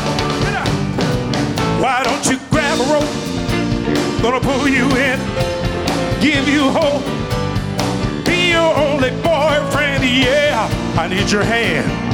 Why 1.79 2.05
don't 2.05 2.25
you 2.31 2.39
grab 2.51 2.81
a 2.81 2.85
rope? 2.85 4.23
Gonna 4.23 4.41
pull 4.41 4.67
you 4.67 4.87
in, 4.97 5.21
give 6.23 6.49
you 6.49 6.71
hope. 6.71 7.05
Be 8.25 8.53
your 8.53 8.75
only 8.79 9.11
boyfriend, 9.21 10.05
yeah. 10.05 10.67
I 10.97 11.07
need 11.07 11.31
your 11.31 11.45
hand. 11.45 12.06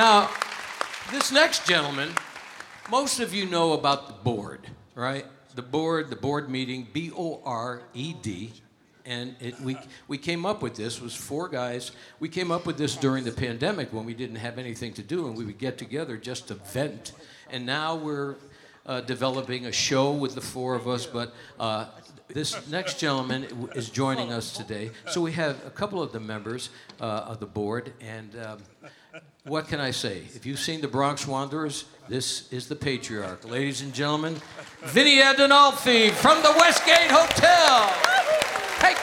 Now, 0.00 0.30
this 1.12 1.30
next 1.30 1.66
gentleman, 1.66 2.08
most 2.90 3.20
of 3.20 3.34
you 3.34 3.44
know 3.44 3.74
about 3.74 4.06
the 4.06 4.14
board, 4.14 4.66
right? 4.94 5.26
The 5.54 5.60
board, 5.60 6.08
the 6.08 6.16
board 6.16 6.48
meeting, 6.48 6.88
B 6.90 7.10
O 7.14 7.42
R 7.44 7.82
E 7.92 8.14
D. 8.22 8.54
And 9.04 9.36
it, 9.40 9.60
we, 9.60 9.76
we 10.08 10.16
came 10.16 10.46
up 10.46 10.62
with 10.62 10.74
this, 10.74 11.02
was 11.02 11.14
four 11.14 11.50
guys. 11.50 11.92
We 12.18 12.30
came 12.30 12.50
up 12.50 12.64
with 12.64 12.78
this 12.78 12.96
during 12.96 13.24
the 13.24 13.30
pandemic 13.30 13.92
when 13.92 14.06
we 14.06 14.14
didn't 14.14 14.36
have 14.36 14.56
anything 14.56 14.94
to 14.94 15.02
do 15.02 15.26
and 15.26 15.36
we 15.36 15.44
would 15.44 15.58
get 15.58 15.76
together 15.76 16.16
just 16.16 16.48
to 16.48 16.54
vent. 16.54 17.12
And 17.50 17.66
now 17.66 17.94
we're 17.94 18.36
uh, 18.86 19.02
developing 19.02 19.66
a 19.66 19.72
show 19.72 20.12
with 20.12 20.34
the 20.34 20.40
four 20.40 20.76
of 20.76 20.88
us, 20.88 21.04
but 21.04 21.34
uh, 21.58 21.88
this 22.28 22.70
next 22.70 22.98
gentleman 22.98 23.68
is 23.74 23.90
joining 23.90 24.32
us 24.32 24.56
today. 24.56 24.92
So 25.08 25.20
we 25.20 25.32
have 25.32 25.62
a 25.66 25.70
couple 25.70 26.00
of 26.02 26.12
the 26.12 26.20
members 26.20 26.70
uh, 27.02 27.04
of 27.04 27.38
the 27.38 27.46
board, 27.46 27.92
and 28.00 28.34
um, 28.36 28.58
what 29.44 29.68
can 29.68 29.80
I 29.80 29.90
say? 29.90 30.22
If 30.34 30.46
you've 30.46 30.58
seen 30.58 30.80
the 30.80 30.88
Bronx 30.88 31.26
Wanderers, 31.26 31.86
this 32.08 32.52
is 32.52 32.68
the 32.68 32.76
patriarch. 32.76 33.48
Ladies 33.48 33.82
and 33.82 33.92
gentlemen, 33.92 34.36
Vinny 34.82 35.18
Adinolfi 35.18 36.10
from 36.10 36.42
the 36.42 36.52
Westgate 36.58 37.10
Hotel. 37.10 37.86
Hey. 38.80 38.94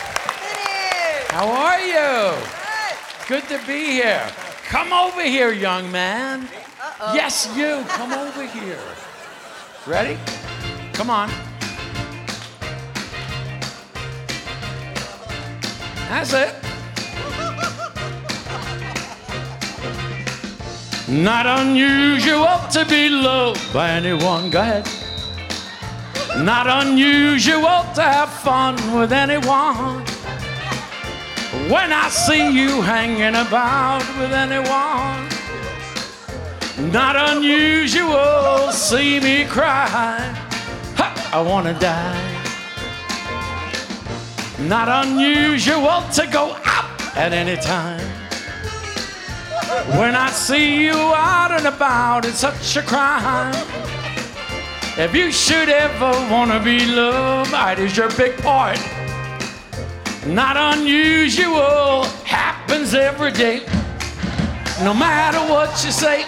How 1.30 1.47
are 1.49 1.80
you? 1.80 2.38
Good 3.28 3.47
to 3.49 3.66
be 3.68 3.86
here. 3.86 4.26
Come 4.66 4.93
over 4.93 5.22
here, 5.22 5.51
young 5.51 5.91
man. 5.91 6.47
Yes, 7.14 7.51
you. 7.55 7.84
Come 7.88 8.14
over 8.14 8.45
here. 8.45 8.80
Ready? 9.86 10.18
Come 10.93 11.10
on. 11.10 11.30
That's 16.10 16.34
it. 16.34 16.66
Not 21.10 21.45
unusual 21.45 22.60
to 22.72 22.86
be 22.86 23.08
loved 23.08 23.74
by 23.74 23.91
anyone. 23.91 24.49
Go 24.49 24.60
ahead. 24.60 24.89
Not 26.43 26.68
unusual 26.68 27.86
to 27.95 28.01
have 28.01 28.30
fun 28.30 28.76
with 28.93 29.14
anyone. 29.14 30.03
When 31.72 31.93
I 31.93 32.10
see 32.10 32.51
you 32.51 32.82
hanging 32.82 33.36
about 33.36 34.03
with 34.20 34.34
anyone, 34.34 35.30
not 36.91 37.16
unusual 37.16 38.72
see 38.74 39.22
me 39.22 39.45
cry. 39.45 39.88
Ha, 40.97 41.30
I 41.34 41.41
wanna 41.41 41.74
die. 41.80 42.38
Not 44.60 44.89
unusual 45.08 46.03
to 46.16 46.28
go 46.28 46.58
out 46.66 47.18
at 47.18 47.32
any 47.32 47.55
time. 47.55 48.07
When 49.68 50.15
I 50.15 50.32
see 50.32 50.86
you 50.86 50.93
out 50.93 51.51
and 51.51 51.68
about, 51.68 52.24
it's 52.24 52.39
such 52.39 52.78
a 52.78 52.82
crime. 52.82 53.53
If 54.97 55.13
you 55.13 55.30
should 55.30 55.68
ever 55.68 56.11
wanna 56.32 56.63
be 56.63 56.86
loved, 56.86 57.51
it 57.53 57.80
is 57.80 57.97
your 57.97 58.09
big 58.11 58.38
part. 58.38 58.80
Not 60.26 60.55
unusual, 60.55 62.05
happens 62.24 62.93
every 62.93 63.34
day. 63.34 63.65
No 64.84 64.93
matter 64.93 65.39
what 65.51 65.84
you 65.84 65.91
say, 65.91 66.22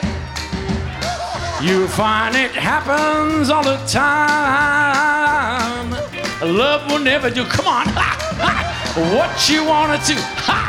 you 1.61 1.87
find 1.87 2.35
it 2.35 2.51
happens 2.51 3.49
all 3.49 3.63
the 3.63 3.77
time. 3.87 5.91
Love 6.41 6.91
will 6.91 6.99
never 6.99 7.29
do. 7.29 7.45
Come 7.45 7.67
on, 7.67 7.87
ha, 7.87 8.17
ha, 8.41 9.15
what 9.15 9.49
you 9.49 9.63
wanna 9.63 9.97
do. 10.05 10.15
Ha. 10.17 10.68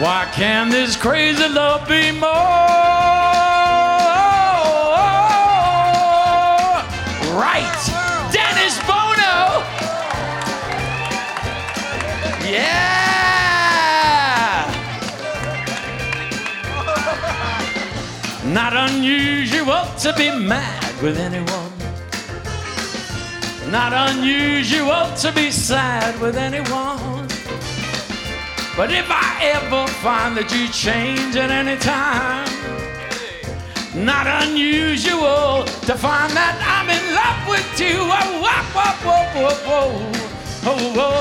Why 0.00 0.26
can 0.32 0.70
this 0.70 0.96
crazy 0.96 1.46
love 1.46 1.86
be 1.86 2.10
more? 2.10 2.30
Right, 7.36 7.80
Dennis 8.32 8.78
Bono. 8.88 9.60
Yeah. 12.48 12.80
Not 18.46 18.72
unusual 18.72 19.84
to 19.98 20.14
be 20.16 20.30
mad 20.30 21.02
with 21.02 21.18
anyone. 21.18 21.72
Not 23.70 23.92
unusual 23.92 25.14
to 25.16 25.30
be 25.32 25.50
sad 25.50 26.18
with 26.22 26.38
anyone. 26.38 27.19
But 28.80 28.92
if 28.92 29.10
I 29.10 29.36
ever 29.60 29.86
find 30.00 30.34
that 30.38 30.48
you 30.56 30.66
change 30.72 31.36
at 31.36 31.50
any 31.50 31.76
time, 31.76 32.48
not 33.92 34.24
unusual 34.24 35.68
to 35.84 35.92
find 35.92 36.32
that 36.32 36.56
I'm 36.64 36.88
in 36.88 37.04
love 37.12 37.44
with 37.44 37.76
you. 37.76 38.00
Oh, 38.00 38.40
whoa, 38.40 38.56
whoa, 38.72 38.96
whoa, 39.04 39.28
whoa, 39.36 39.52
whoa. 39.68 39.92
Oh, 40.64 40.80
whoa, 40.96 41.12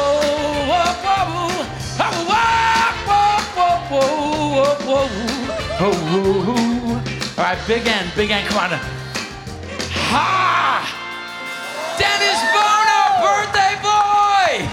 whoa, 0.72 0.88
whoa. 1.04 1.52
Oh, 2.00 2.16
whoa, 2.32 2.96
whoa, 3.12 3.76
whoa, 3.92 4.08
whoa, 4.56 4.80
whoa. 4.88 5.12
Oh, 5.84 6.00
whoa. 6.16 6.96
All 6.96 7.44
right, 7.44 7.60
big 7.68 7.84
end, 7.86 8.08
big 8.16 8.32
end, 8.32 8.48
come 8.48 8.72
on. 8.72 8.80
Ha! 10.16 10.80
Dennis 12.00 12.40
Bono, 12.56 13.20
birthday 13.20 13.76
boy! 13.84 14.64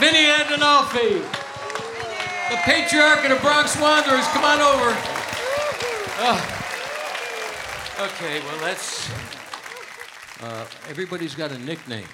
Vinny 0.00 0.32
Adinolfi, 0.32 1.37
the 2.50 2.56
patriarch 2.64 3.24
of 3.24 3.30
the 3.30 3.36
Bronx 3.36 3.78
Wanderers, 3.80 4.26
come 4.28 4.44
on 4.44 4.60
over. 4.60 4.96
Oh. 6.20 6.54
Okay, 8.00 8.40
well, 8.40 8.62
let's. 8.62 9.10
Uh, 10.40 10.64
everybody's 10.88 11.34
got 11.34 11.50
a 11.52 11.58
nickname. 11.58 12.06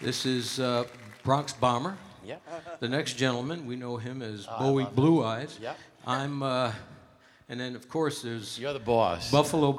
This 0.00 0.24
is 0.24 0.60
uh, 0.60 0.84
Bronx 1.24 1.52
Bomber. 1.52 1.96
Yeah. 2.24 2.36
The 2.78 2.88
next 2.88 3.14
gentleman, 3.14 3.66
we 3.66 3.76
know 3.76 3.96
him 3.96 4.22
as 4.22 4.46
I 4.48 4.58
Bowie 4.60 4.84
love 4.84 4.92
him. 4.92 4.96
Blue 4.96 5.24
Eyes. 5.24 5.58
Yeah. 5.60 5.74
I'm, 6.06 6.42
uh, 6.42 6.72
and 7.48 7.60
then 7.60 7.76
of 7.76 7.88
course 7.88 8.22
there's. 8.22 8.58
You're 8.58 8.72
the 8.72 8.78
boss. 8.78 9.30
Buffalo. 9.30 9.78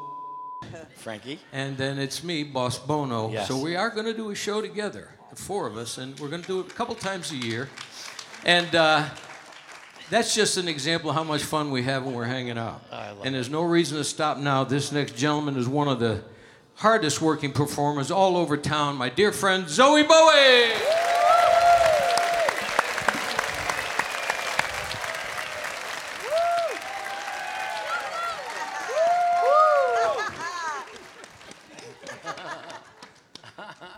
Frankie. 0.96 1.40
And 1.54 1.76
then 1.76 1.98
it's 1.98 2.24
me, 2.24 2.44
Boss 2.44 2.78
Bono. 2.78 3.32
Yes. 3.32 3.48
So 3.48 3.58
we 3.58 3.76
are 3.76 3.90
going 3.90 4.06
to 4.06 4.14
do 4.14 4.30
a 4.30 4.36
show 4.36 4.62
together, 4.62 5.10
the 5.32 5.36
four 5.36 5.66
of 5.66 5.76
us, 5.78 5.98
and 5.98 6.20
we're 6.20 6.30
going 6.30 6.42
to 6.44 6.48
do 6.48 6.60
it 6.60 6.68
a 6.68 6.76
couple 6.76 6.94
times 6.94 7.32
a 7.32 7.38
year. 7.38 7.68
And 8.46 8.76
uh, 8.76 9.06
that's 10.12 10.36
just 10.36 10.58
an 10.58 10.68
example 10.68 11.10
of 11.10 11.16
how 11.16 11.24
much 11.24 11.42
fun 11.42 11.72
we 11.72 11.84
have 11.84 12.06
when 12.06 12.14
we're 12.14 12.26
hanging 12.26 12.58
out. 12.58 12.84
and 13.24 13.34
there's 13.34 13.50
no 13.50 13.64
reason 13.64 13.98
to 13.98 14.04
stop 14.04 14.38
now. 14.38 14.66
This 14.66 14.92
next 14.92 15.16
gentleman 15.16 15.56
is 15.56 15.70
one 15.70 15.88
of 15.88 16.00
the 16.00 16.22
hardest 16.76 17.22
working 17.22 17.54
performers 17.54 18.12
all 18.12 18.36
over 18.36 18.58
town, 18.58 18.98
my 18.98 19.08
dear 19.08 19.32
friend 19.32 19.66
Zowie 19.66 20.06
Bowie. 20.08 20.74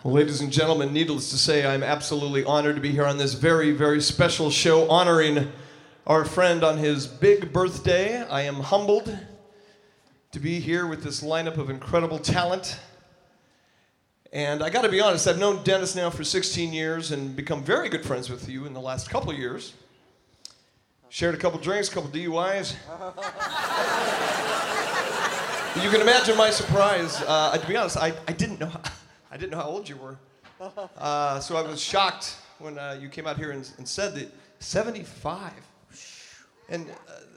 Well, 0.04 0.16
ladies 0.16 0.42
and 0.42 0.52
gentlemen, 0.52 0.92
needless 0.94 1.32
to 1.32 1.38
say, 1.38 1.66
I'm 1.66 1.82
absolutely 1.82 2.44
honored 2.44 2.76
to 2.76 2.82
be 2.82 2.92
here 2.92 3.06
on 3.06 3.18
this 3.18 3.34
very, 3.34 3.72
very 3.72 4.02
special 4.02 4.52
show 4.52 4.88
honoring 4.90 5.50
our 6.06 6.26
friend 6.26 6.64
on 6.64 6.78
his 6.78 7.08
big 7.08 7.54
birthday. 7.54 8.22
I 8.24 8.42
am 8.42 8.56
humbled 8.56 9.18
to 10.32 10.40
be 10.40 10.60
here 10.60 10.86
with 10.86 11.02
this 11.02 11.24
lineup 11.24 11.58
of 11.58 11.70
incredible 11.70 12.20
talent. 12.20 12.78
And 14.34 14.62
I 14.62 14.70
got 14.70 14.82
to 14.82 14.90
be 14.90 15.00
honest, 15.00 15.28
I've 15.28 15.40
known 15.40 15.64
Dennis 15.64 15.96
now 15.96 16.10
for 16.10 16.26
16 16.26 16.74
years 16.74 17.12
and 17.12 17.36
become 17.36 17.64
very 17.64 17.88
good 17.88 18.04
friends 18.04 18.30
with 18.30 18.50
you 18.50 18.66
in 18.66 18.74
the 18.74 18.82
last 18.82 19.10
couple 19.10 19.34
years. 19.34 19.74
Shared 21.10 21.36
a 21.36 21.38
couple 21.38 21.60
drinks, 21.60 21.90
a 21.90 21.94
couple 21.94 22.10
DUIs. 22.10 22.74
you 25.84 25.90
can 25.90 26.02
imagine 26.02 26.36
my 26.36 26.50
surprise. 26.50 27.22
Uh, 27.26 27.58
to 27.58 27.68
be 27.68 27.78
honest, 27.78 27.98
I, 27.98 28.14
I 28.28 28.34
didn't 28.34 28.60
know. 28.60 28.72
I 29.32 29.38
didn't 29.38 29.52
know 29.52 29.58
how 29.58 29.70
old 29.70 29.88
you 29.88 29.96
were. 29.96 30.18
Uh, 30.98 31.42
so 31.42 31.58
I 31.58 31.62
was 31.62 31.82
shocked 31.82 32.38
when 32.58 32.80
uh, 32.80 32.98
you 33.02 33.10
came 33.10 33.28
out 33.28 33.36
here 33.36 33.52
and, 33.52 33.70
and 33.78 33.86
said 33.86 34.16
that 34.16 34.32
75. 34.60 35.52
And 36.70 36.90
uh, 36.90 36.94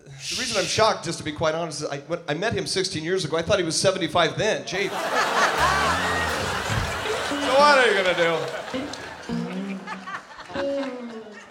the 0.06 0.36
reason 0.38 0.56
I'm 0.58 0.64
shocked, 0.64 1.04
just 1.04 1.18
to 1.18 1.24
be 1.24 1.32
quite 1.32 1.54
honest, 1.54 1.82
is 1.82 1.88
I, 1.88 2.02
I 2.28 2.34
met 2.34 2.52
him 2.52 2.66
16 2.66 3.02
years 3.02 3.24
ago. 3.24 3.36
I 3.36 3.42
thought 3.42 3.58
he 3.58 3.64
was 3.64 3.78
75 3.78 4.38
then. 4.38 4.66
Gee. 4.66 4.88
so 4.88 4.94
what 7.58 7.78
are 7.78 7.88
you 7.88 7.94
gonna 8.02 8.16
do? 8.16 8.38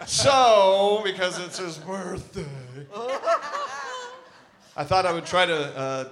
So, 0.06 1.02
because 1.04 1.40
it's 1.40 1.58
his 1.58 1.78
birthday, 1.80 2.46
I 4.78 4.84
thought 4.84 5.06
I 5.06 5.12
would 5.12 5.26
try 5.26 5.46
to 5.46 5.78
uh, 5.78 6.10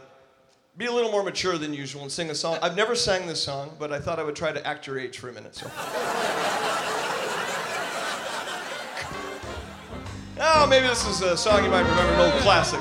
be 0.78 0.86
a 0.86 0.92
little 0.92 1.12
more 1.12 1.24
mature 1.24 1.58
than 1.58 1.74
usual 1.74 2.02
and 2.02 2.12
sing 2.12 2.30
a 2.32 2.36
song. 2.36 2.58
I've 2.62 2.76
never 2.76 2.96
sang 2.96 3.28
this 3.28 3.44
song, 3.44 3.76
but 3.78 3.94
I 3.94 4.00
thought 4.00 4.20
I 4.20 4.24
would 4.24 4.36
try 4.36 4.52
to 4.52 4.66
act 4.66 4.88
your 4.88 4.98
age 5.00 5.20
for 5.20 5.30
a 5.30 5.34
minute. 5.34 5.56
So. 5.56 5.70
Oh, 10.40 10.66
maybe 10.68 10.88
this 10.88 11.06
is 11.08 11.22
a 11.22 11.38
song 11.38 11.64
you 11.64 11.70
might 11.70 11.82
remember, 11.82 12.14
an 12.14 12.32
old 12.32 12.42
classic. 12.42 12.80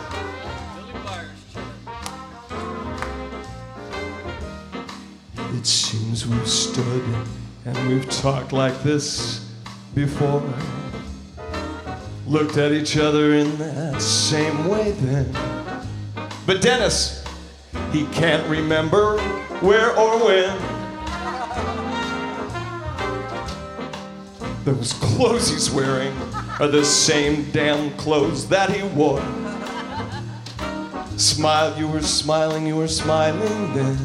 It 5.58 5.66
seems 5.66 6.26
we've 6.26 6.48
stood 6.48 7.04
and 7.66 7.88
we've 7.88 8.08
talked 8.08 8.52
like 8.52 8.82
this 8.82 9.50
before. 9.94 10.42
Looked 12.26 12.56
at 12.56 12.72
each 12.72 12.96
other 12.96 13.34
in 13.34 13.58
that 13.58 14.00
same 14.00 14.66
way 14.66 14.92
then. 14.92 15.30
But 16.46 16.62
Dennis, 16.62 17.22
he 17.92 18.06
can't 18.06 18.48
remember 18.48 19.18
where 19.60 19.94
or 19.94 20.24
when. 20.24 20.58
Those 24.64 24.94
clothes 24.94 25.50
he's 25.50 25.70
wearing 25.70 26.14
are 26.62 26.68
the 26.68 26.84
same 26.84 27.50
damn 27.50 27.90
clothes 27.96 28.48
that 28.48 28.70
he 28.70 28.84
wore. 28.94 29.20
Smile, 31.18 31.76
you 31.76 31.88
were 31.88 32.00
smiling, 32.00 32.68
you 32.68 32.76
were 32.76 32.86
smiling 32.86 33.74
then. 33.74 33.98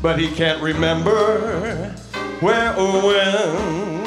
But 0.00 0.18
he 0.18 0.30
can't 0.30 0.62
remember 0.62 1.92
where 2.40 2.74
or 2.74 3.02
when. 3.02 4.06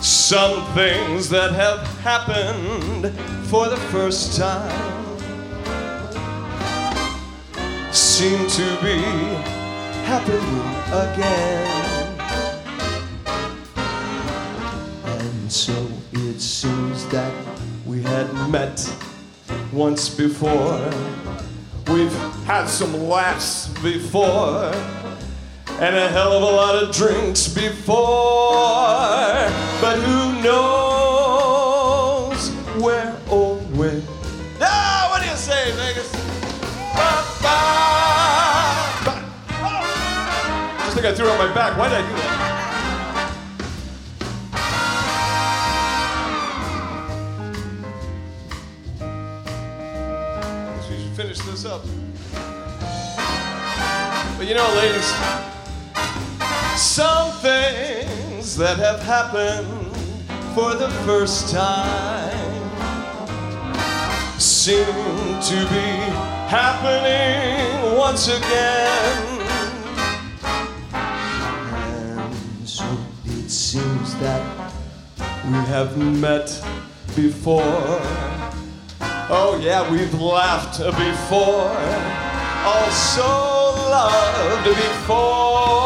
Some 0.00 0.64
things 0.72 1.28
that 1.28 1.52
have 1.52 1.86
happened 2.00 3.14
for 3.50 3.68
the 3.68 3.76
first 3.92 4.38
time 4.38 5.18
seem 7.92 8.38
to 8.48 8.78
be 8.80 9.02
happening 10.06 10.64
again. 10.94 11.79
Had 18.26 18.50
met 18.50 18.94
once 19.72 20.14
before. 20.14 20.78
We've 21.86 22.12
had 22.44 22.66
some 22.66 23.08
laughs 23.08 23.68
before, 23.82 24.72
and 25.80 25.96
a 25.96 26.08
hell 26.08 26.32
of 26.32 26.42
a 26.42 26.46
lot 26.46 26.74
of 26.82 26.94
drinks 26.94 27.48
before. 27.48 27.96
But 29.80 29.96
who 30.04 30.42
knows 30.42 32.50
where 32.82 33.16
or 33.30 33.56
when? 33.78 34.02
Ah, 34.60 35.08
what 35.10 35.22
do 35.22 35.28
you 35.30 35.36
say, 35.36 35.72
Vegas? 35.72 36.12
Oh. 39.62 39.82
Just 40.84 40.94
think 40.94 41.06
I 41.06 41.14
threw 41.14 41.30
on 41.30 41.38
my 41.38 41.50
back. 41.54 41.78
Why 41.78 41.88
did 41.88 42.04
I 42.04 42.06
do 42.06 42.14
that? 42.16 42.29
But 51.62 51.82
you 54.48 54.54
know, 54.54 54.66
ladies, 54.76 55.04
some 56.80 57.32
things 57.42 58.56
that 58.56 58.78
have 58.78 59.02
happened 59.02 59.66
for 60.54 60.74
the 60.74 60.88
first 61.04 61.52
time 61.52 62.70
seem 64.38 64.86
to 64.86 65.66
be 65.68 65.88
happening 66.48 67.94
once 67.98 68.28
again. 68.28 69.40
And 72.56 72.68
so 72.68 72.86
it 73.26 73.50
seems 73.50 74.14
that 74.20 74.72
we 75.44 75.58
have 75.68 75.98
met 75.98 76.58
before. 77.14 78.00
Oh, 79.32 79.60
yeah, 79.62 79.88
we've 79.88 80.12
laughed 80.20 80.78
before, 80.78 81.70
oh, 81.70 82.30
also 82.66 83.22
loved 83.88 84.64
before, 84.64 85.79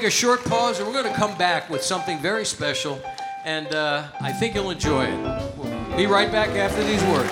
take 0.00 0.08
a 0.08 0.10
short 0.10 0.42
pause 0.44 0.78
and 0.78 0.88
we're 0.88 0.94
going 0.94 1.12
to 1.12 1.18
come 1.18 1.36
back 1.36 1.68
with 1.68 1.82
something 1.82 2.18
very 2.20 2.46
special, 2.46 2.98
and 3.44 3.66
uh, 3.74 4.02
I 4.22 4.32
think 4.32 4.54
you'll 4.54 4.70
enjoy 4.70 5.04
it. 5.04 5.56
We'll 5.58 5.94
be 5.96 6.06
right 6.06 6.32
back 6.32 6.48
after 6.50 6.82
these 6.82 7.02
words. 7.04 7.30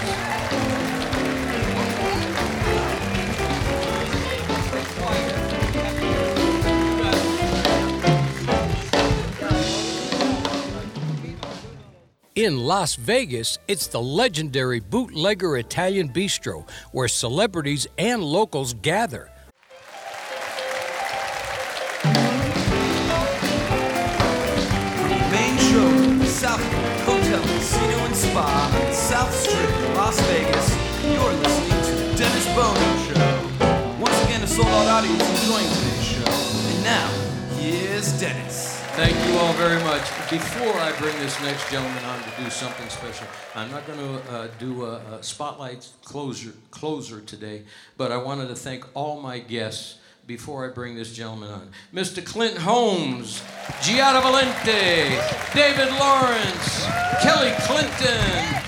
In 12.34 12.58
Las 12.58 12.96
Vegas, 12.96 13.58
it's 13.66 13.86
the 13.86 14.02
legendary 14.02 14.80
Bootlegger 14.80 15.56
Italian 15.56 16.10
Bistro, 16.10 16.68
where 16.92 17.08
celebrities 17.08 17.86
and 17.96 18.22
locals 18.22 18.74
gather. 18.74 19.30
Audience 34.98 35.46
today's 35.46 36.04
show. 36.04 36.24
And 36.26 36.82
now, 36.82 37.08
here's 37.60 38.18
Dennis. 38.18 38.80
Thank 38.96 39.14
you 39.28 39.38
all 39.38 39.52
very 39.52 39.80
much. 39.84 40.02
Before 40.28 40.74
I 40.74 40.90
bring 40.98 41.16
this 41.20 41.40
next 41.40 41.70
gentleman 41.70 42.04
on 42.04 42.20
to 42.20 42.30
do 42.42 42.50
something 42.50 42.88
special, 42.88 43.28
I'm 43.54 43.70
not 43.70 43.86
going 43.86 44.00
to 44.00 44.32
uh, 44.32 44.48
do 44.58 44.86
a, 44.86 44.96
a 44.96 45.22
spotlight 45.22 45.88
closer, 46.02 46.50
closer 46.72 47.20
today, 47.20 47.62
but 47.96 48.10
I 48.10 48.16
wanted 48.16 48.48
to 48.48 48.56
thank 48.56 48.84
all 48.94 49.20
my 49.20 49.38
guests 49.38 50.00
before 50.26 50.68
I 50.68 50.74
bring 50.74 50.96
this 50.96 51.14
gentleman 51.14 51.50
on. 51.50 51.70
Mr. 51.94 52.24
Clint 52.26 52.58
Holmes, 52.58 53.40
Giada 53.80 54.20
Valenti, 54.20 55.14
David 55.54 55.94
Lawrence, 55.96 56.86
Kelly 57.22 57.52
Clinton, 57.60 58.62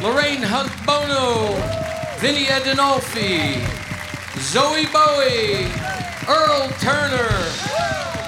Lorraine 0.00 0.40
Hunt 0.40 0.72
Bono, 0.86 1.52
Vinny 2.20 2.46
Adinolfi, 2.46 3.85
Zowie 4.36 4.90
Bowie, 4.92 5.64
Earl 6.28 6.68
Turner, 6.78 7.28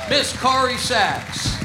Miss 0.09 0.35
Corrie 0.39 0.79
Sachs. 0.79 1.63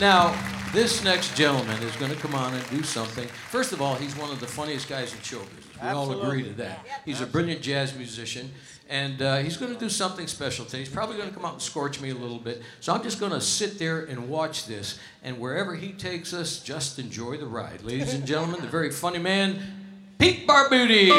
Now, 0.00 0.36
this 0.72 1.04
next 1.04 1.36
gentleman 1.36 1.80
is 1.84 1.94
going 1.96 2.10
to 2.10 2.16
come 2.18 2.34
on 2.34 2.52
and 2.54 2.70
do 2.70 2.82
something. 2.82 3.28
First 3.50 3.72
of 3.72 3.80
all, 3.80 3.94
he's 3.94 4.16
one 4.16 4.32
of 4.32 4.40
the 4.40 4.48
funniest 4.48 4.88
guys 4.88 5.14
in 5.14 5.20
show 5.20 5.38
business. 5.38 5.80
We 5.80 5.88
all 5.88 6.20
agree 6.20 6.42
to 6.42 6.52
that. 6.54 6.84
He's 7.04 7.20
a 7.20 7.26
brilliant 7.26 7.62
jazz 7.62 7.94
musician, 7.94 8.50
and 8.88 9.22
uh, 9.22 9.36
he's 9.38 9.56
going 9.56 9.72
to 9.72 9.78
do 9.78 9.88
something 9.88 10.26
special 10.26 10.64
today. 10.64 10.78
He's 10.78 10.88
probably 10.88 11.16
going 11.16 11.28
to 11.28 11.34
come 11.34 11.44
out 11.44 11.52
and 11.52 11.62
scorch 11.62 12.00
me 12.00 12.10
a 12.10 12.14
little 12.14 12.40
bit. 12.40 12.62
So 12.80 12.92
I'm 12.92 13.02
just 13.04 13.20
going 13.20 13.32
to 13.32 13.40
sit 13.40 13.78
there 13.78 14.00
and 14.00 14.28
watch 14.28 14.66
this, 14.66 14.98
and 15.22 15.38
wherever 15.38 15.76
he 15.76 15.92
takes 15.92 16.34
us, 16.34 16.58
just 16.58 16.98
enjoy 16.98 17.36
the 17.36 17.46
ride. 17.46 17.82
Ladies 17.82 18.12
and 18.12 18.26
gentlemen, 18.26 18.60
the 18.60 18.66
very 18.66 18.90
funny 18.90 19.20
man, 19.20 19.83
Pete 20.24 20.46
Barbutti. 20.46 21.10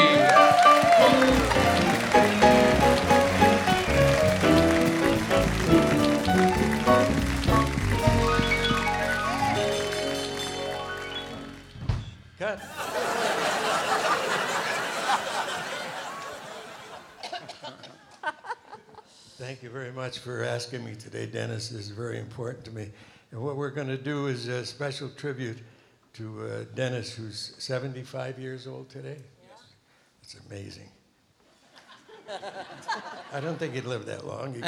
Cut. 12.36 12.60
Thank 19.36 19.62
you 19.62 19.70
very 19.70 19.92
much 19.92 20.18
for 20.18 20.42
asking 20.42 20.84
me 20.84 20.96
today, 20.96 21.26
Dennis. 21.26 21.68
This 21.68 21.82
is 21.82 21.90
very 21.90 22.18
important 22.18 22.64
to 22.64 22.72
me. 22.72 22.88
And 23.30 23.40
what 23.40 23.54
we're 23.54 23.70
going 23.70 23.86
to 23.86 23.96
do 23.96 24.26
is 24.26 24.48
a 24.48 24.66
special 24.66 25.08
tribute 25.10 25.58
to 26.16 26.46
uh, 26.46 26.64
Dennis, 26.74 27.12
who's 27.12 27.54
75 27.58 28.38
years 28.38 28.66
old 28.66 28.88
today. 28.88 29.18
It's 30.22 30.36
amazing. 30.48 30.88
I 33.32 33.40
don't 33.40 33.58
think 33.58 33.74
he'd 33.74 33.84
live 33.84 34.06
that 34.06 34.26
long. 34.26 34.62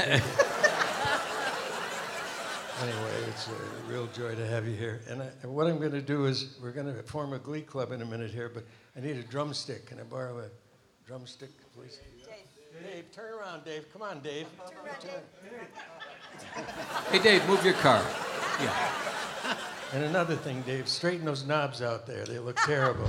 Anyway, 2.80 3.12
it's 3.28 3.48
a 3.48 3.90
real 3.90 4.06
joy 4.14 4.36
to 4.36 4.46
have 4.46 4.64
you 4.64 4.72
here. 4.72 5.00
And, 5.08 5.20
I, 5.20 5.26
and 5.42 5.52
what 5.52 5.66
I'm 5.66 5.78
going 5.78 5.90
to 5.90 6.00
do 6.00 6.26
is 6.26 6.54
we're 6.62 6.70
going 6.70 6.86
to 6.86 7.02
form 7.02 7.32
a 7.32 7.38
glee 7.40 7.62
club 7.62 7.90
in 7.90 8.02
a 8.02 8.04
minute 8.04 8.30
here, 8.30 8.48
but 8.48 8.64
I 8.96 9.00
need 9.00 9.16
a 9.16 9.24
drumstick. 9.24 9.86
Can 9.86 9.98
I 9.98 10.04
borrow 10.04 10.38
a 10.38 10.48
drumstick, 11.04 11.50
please? 11.74 11.98
Dave, 12.84 13.10
turn 13.10 13.34
around, 13.34 13.64
Dave. 13.64 13.92
Come 13.92 14.02
on, 14.02 14.20
Dave. 14.20 14.46
Turn 14.70 14.78
around, 14.86 15.02
Dave. 15.02 16.70
Hey, 17.10 17.18
Dave, 17.18 17.48
move 17.48 17.64
your 17.64 17.74
car. 17.74 18.00
Yeah. 18.62 18.92
And 19.92 20.04
another 20.04 20.36
thing, 20.36 20.60
Dave, 20.62 20.86
straighten 20.86 21.24
those 21.24 21.46
knobs 21.46 21.80
out 21.80 22.06
there. 22.06 22.26
They 22.26 22.38
look 22.38 22.56
terrible. 22.58 23.08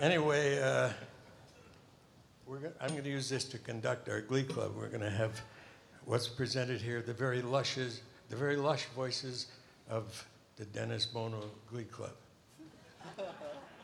anyway, 0.00 0.60
uh, 0.60 0.90
we're 2.44 2.58
go- 2.58 2.72
I'm 2.80 2.88
going 2.90 3.04
to 3.04 3.10
use 3.10 3.28
this 3.28 3.44
to 3.44 3.58
conduct 3.58 4.08
our 4.08 4.20
glee 4.20 4.42
club. 4.42 4.72
We're 4.76 4.88
going 4.88 5.02
to 5.02 5.10
have 5.10 5.40
what's 6.06 6.26
presented 6.26 6.80
here, 6.80 7.00
the 7.00 7.14
very 7.14 7.40
lushes, 7.40 8.00
the 8.30 8.36
very 8.36 8.56
lush 8.56 8.86
voices 8.96 9.46
of 9.88 10.26
the 10.56 10.64
Dennis 10.64 11.06
Bono 11.06 11.44
Glee 11.70 11.84
Club. 11.84 12.14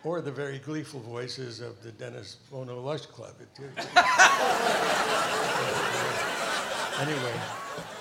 Or 0.07 0.21
the 0.21 0.31
very 0.31 0.61
gleeful 0.61 1.01
voices 1.01 1.61
of 1.61 1.83
the 1.83 1.91
Dennis 1.91 2.37
Bono 2.53 2.81
Lush 2.81 3.07
Club. 3.07 3.35
Anyway, 6.99 7.35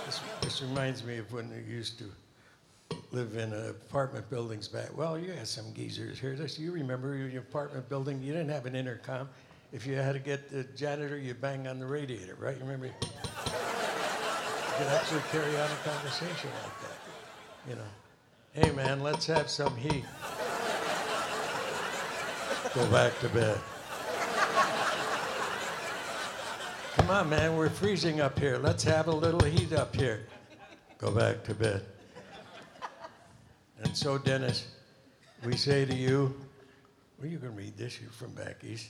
this, 0.06 0.22
this 0.39 0.62
reminds 0.62 1.03
me 1.03 1.18
of 1.18 1.34
when 1.34 1.49
we 1.49 1.62
used 1.70 1.99
to 1.99 2.06
live 3.12 3.36
in 3.36 3.51
apartment 3.51 4.30
buildings 4.30 4.70
back. 4.70 4.95
Well, 4.95 5.20
you 5.20 5.34
had 5.34 5.47
some 5.49 5.66
geezers 5.74 6.18
here. 6.18 6.34
This, 6.34 6.58
you 6.58 6.72
remember 6.72 7.18
your 7.18 7.41
apartment 7.41 7.89
building, 7.89 8.24
you 8.24 8.32
didn't 8.32 8.51
have 8.51 8.66
an 8.66 8.74
intercom. 8.74 9.28
If 9.74 9.86
you 9.86 9.95
had 9.95 10.14
to 10.14 10.20
get 10.20 10.49
the 10.49 10.64
janitor, 10.78 11.18
you 11.18 11.34
bang 11.34 11.68
on 11.68 11.80
the 11.80 11.86
radiator, 11.86 12.38
right? 12.39 12.56
You 12.56 12.62
remember? 12.62 12.86
You 12.86 12.93
could 14.78 14.88
actually 14.88 15.24
carry 15.30 15.58
on 15.58 15.70
a 15.70 15.89
conversation 15.89 16.51
like 16.64 16.80
that. 16.82 16.99
You 17.68 17.76
know, 17.76 17.89
hey 18.53 18.72
man, 18.72 19.01
let's 19.01 19.26
have 19.26 19.49
some 19.49 19.76
heat. 19.76 20.06
Go 22.76 22.86
back 22.91 23.17
to 23.21 23.30
bed. 23.30 23.57
Come 26.97 27.09
on, 27.09 27.30
man, 27.30 27.55
we're 27.55 27.69
freezing 27.69 28.19
up 28.19 28.38
here. 28.38 28.57
Let's 28.57 28.84
have 28.84 29.07
a 29.07 29.15
little 29.15 29.41
heat 29.45 29.71
up 29.71 29.95
here. 29.95 30.28
Go 30.97 31.09
back 31.09 31.45
to 31.45 31.53
bed. 31.53 31.86
And 33.82 33.95
so, 33.95 34.17
Dennis, 34.17 34.67
we 35.45 35.55
say 35.55 35.86
to 35.86 35.95
you, 35.95 36.36
well, 37.17 37.30
you 37.30 37.39
can 37.39 37.55
read 37.55 37.78
this, 37.78 38.01
you're 38.01 38.09
from 38.09 38.32
back 38.32 38.61
east. 38.61 38.89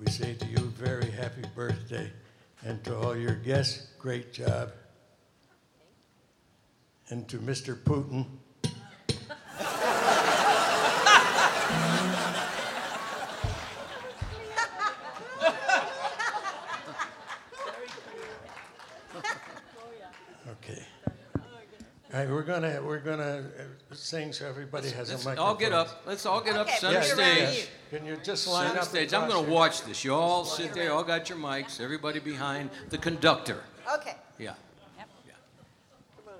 We 0.00 0.10
say 0.10 0.34
to 0.34 0.46
you, 0.46 0.58
very 0.58 1.12
happy 1.12 1.44
birthday. 1.54 2.10
And 2.64 2.82
to 2.82 2.98
all 2.98 3.16
your 3.16 3.36
guests, 3.36 3.86
great 4.00 4.32
job. 4.32 4.72
And 7.08 7.28
to 7.28 7.38
Mr. 7.38 7.76
Putin, 7.76 8.26
right, 22.24 22.34
we're 22.34 22.42
gonna 22.42 22.80
we're 22.84 22.98
gonna 22.98 23.44
uh, 23.58 23.94
sing 23.94 24.32
so 24.32 24.48
everybody 24.48 24.90
has 24.90 25.10
a 25.10 25.12
mic. 25.12 25.24
Let's 25.24 25.24
a 25.24 25.28
microphone. 25.28 25.46
all 25.46 25.54
get 25.54 25.72
up. 25.72 26.02
Let's 26.06 26.26
all 26.26 26.40
get 26.40 26.56
up 26.56 26.66
Okay, 26.66 26.76
center 26.78 27.00
we'll 27.00 27.16
be 27.16 27.22
around 27.22 27.36
stage. 27.48 27.68
you. 27.92 27.98
Can 27.98 28.06
you 28.06 28.16
just 28.22 28.48
line 28.48 28.66
Center 28.68 28.80
up 28.80 28.86
stage. 28.86 29.14
I'm 29.14 29.28
gonna 29.28 29.50
watch 29.50 29.82
this. 29.82 30.04
You 30.04 30.14
all 30.14 30.44
sit 30.44 30.72
there. 30.74 30.92
All 30.92 31.04
got 31.04 31.28
your 31.28 31.38
mics. 31.38 31.80
Everybody 31.80 32.20
behind 32.20 32.70
the 32.90 32.98
conductor. 32.98 33.62
Okay. 33.92 34.14
Yeah. 34.38 34.54
Yep. 34.96 35.08
Yeah. 35.26 35.32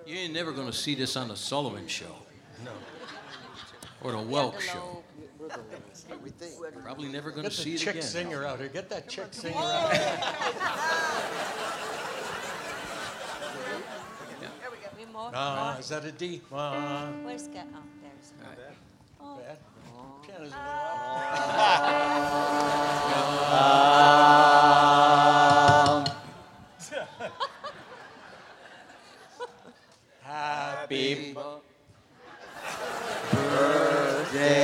You 0.06 0.18
ain't 0.18 0.32
never 0.34 0.52
going 0.52 0.66
to 0.66 0.72
see 0.72 0.94
this 0.94 1.16
on 1.16 1.28
the 1.28 1.36
Sullivan 1.36 1.86
Show. 1.86 2.16
No. 2.64 2.70
Or 4.02 4.12
the 4.12 4.18
Welk 4.18 4.60
Show. 4.60 5.02
Probably 6.82 7.08
never 7.08 7.30
gonna 7.30 7.48
the 7.48 7.54
see 7.54 7.74
it 7.74 7.82
again. 7.82 7.94
Get 7.94 8.02
the 8.02 8.08
chick 8.08 8.10
singer 8.10 8.46
out 8.46 8.58
here. 8.58 8.68
Get 8.68 8.88
that 8.90 9.08
chick 9.08 9.26
singer 9.30 9.56
out 9.56 9.92
here. 9.92 10.18
We 14.96 15.03
more. 15.14 15.30
Ah, 15.32 15.78
is 15.78 15.88
that 15.88 16.04
a 16.04 16.12
D? 16.12 16.42
Ah. 16.52 17.08
Where's 17.22 17.44
Scott? 17.44 17.66
Oh, 17.74 17.78
there's. 18.02 18.32
Oh. 19.20 19.38
Bad. 19.38 19.58
Piano's 20.26 20.52
a 20.52 20.56
Happy 30.22 31.34
birthday 33.32 34.63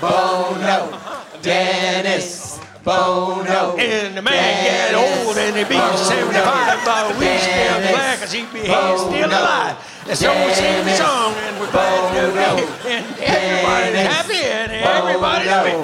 Bono. 0.00 0.98
Dennis 1.42 2.58
Bono. 2.84 3.76
And 3.76 4.16
the 4.16 4.22
man 4.22 4.64
get 4.64 4.94
old 4.94 5.36
and 5.36 5.56
he 5.56 5.64
be 5.64 5.76
75, 5.76 6.84
but 6.84 7.18
we 7.18 7.26
still 7.38 7.80
glad 7.92 8.16
because 8.16 8.32
he 8.32 8.42
be 8.52 8.64
still 8.64 9.28
alive. 9.28 9.76
And 10.08 10.16
so 10.16 10.32
we 10.46 10.52
sing 10.54 10.84
the 10.84 10.96
song 10.96 11.34
and 11.34 11.60
we're 11.60 11.70
glad 11.70 12.14
to 12.14 12.32
be. 12.32 12.38
And 12.88 13.04
everybody's 13.20 14.06
happy 14.06 14.42
and 14.42 14.72
everybody's 14.72 15.48
happy. 15.48 15.76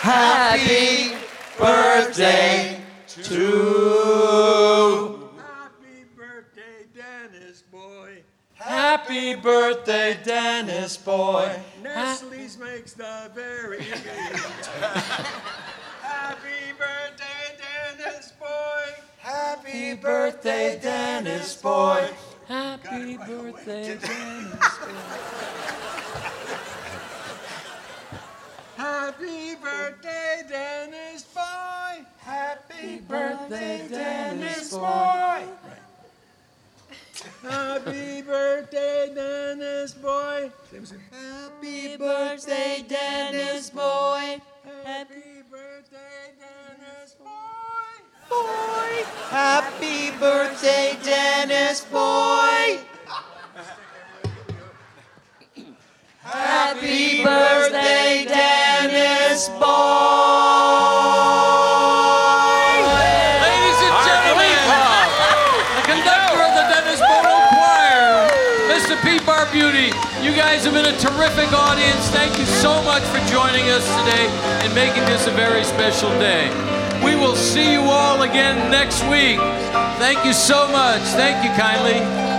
Happy 0.00 1.16
birthday 1.58 2.80
to 3.06 3.93
Happy 8.94 9.34
birthday, 9.34 10.16
Dennis 10.22 10.96
boy. 10.96 11.50
Nestle's 11.82 12.56
makes 12.56 12.92
the 12.92 13.28
very 13.34 13.82
Happy 16.00 16.74
birthday, 16.78 17.58
Dennis 17.58 18.32
boy. 18.38 18.84
Happy 19.18 19.96
birthday, 19.96 20.78
Dennis 20.80 21.56
boy. 21.56 22.08
Happy 22.46 23.16
birthday, 23.16 23.98
Dennis. 23.98 24.78
Happy 28.76 29.56
birthday, 29.56 30.42
Dennis 30.48 31.22
boy. 31.24 32.04
Happy 32.18 32.98
birthday, 32.98 33.88
Dennis 33.88 34.70
boy. 34.70 35.42
Happy 37.48 38.22
birthday, 38.22 39.12
Dennis 39.14 39.92
boy. 39.92 40.50
Happy 41.12 41.96
birthday, 41.96 42.84
Dennis 42.88 43.68
boy. 43.68 44.40
Happy 44.84 45.42
birthday, 45.50 46.32
Dennis 46.40 47.14
boy. 47.18 48.00
Boy. 48.30 49.04
Happy 49.28 50.10
birthday, 50.18 50.96
Dennis 51.02 51.84
boy. 51.84 52.78
Happy 56.22 57.22
birthday, 57.22 58.24
Dennis 58.26 59.48
boy. 59.60 60.63
Terrific 71.24 71.54
audience. 71.54 72.10
Thank 72.10 72.38
you 72.38 72.44
so 72.44 72.82
much 72.82 73.02
for 73.04 73.18
joining 73.32 73.70
us 73.70 73.86
today 74.00 74.26
and 74.62 74.74
making 74.74 75.04
this 75.04 75.26
a 75.26 75.30
very 75.30 75.64
special 75.64 76.10
day. 76.18 76.50
We 77.02 77.16
will 77.16 77.34
see 77.34 77.72
you 77.72 77.80
all 77.80 78.20
again 78.22 78.70
next 78.70 79.02
week. 79.04 79.38
Thank 79.96 80.22
you 80.26 80.34
so 80.34 80.68
much. 80.68 81.00
Thank 81.16 81.42
you 81.42 81.50
kindly. 81.56 82.33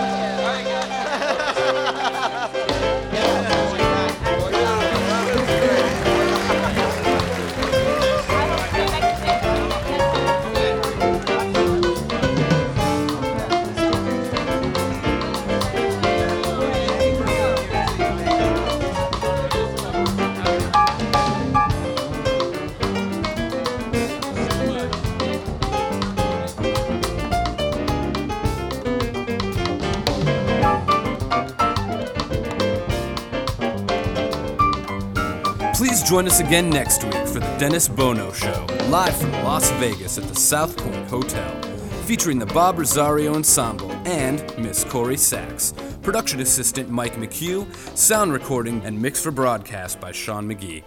Join 36.06 36.28
us 36.28 36.40
again 36.40 36.70
next 36.70 37.04
week 37.04 37.28
for 37.28 37.40
the 37.40 37.56
Dennis 37.58 37.88
Bono 37.88 38.32
Show, 38.32 38.68
live 38.90 39.18
from 39.18 39.32
Las 39.32 39.72
Vegas 39.80 40.20
at 40.20 40.26
the 40.26 40.36
South 40.36 40.78
Point 40.78 41.08
Hotel, 41.08 41.60
featuring 42.04 42.38
the 42.38 42.46
Bob 42.46 42.78
Rozario 42.78 43.34
Ensemble 43.34 43.92
and 44.06 44.44
Miss 44.56 44.84
Corrie 44.84 45.18
Sachs. 45.18 45.74
Production 46.04 46.42
assistant 46.42 46.90
Mike 46.90 47.16
McHugh, 47.16 47.66
sound 47.98 48.34
recording 48.34 48.84
and 48.86 49.02
mix 49.02 49.20
for 49.20 49.32
broadcast 49.32 50.00
by 50.00 50.12
Sean 50.12 50.48
McGee. 50.48 50.84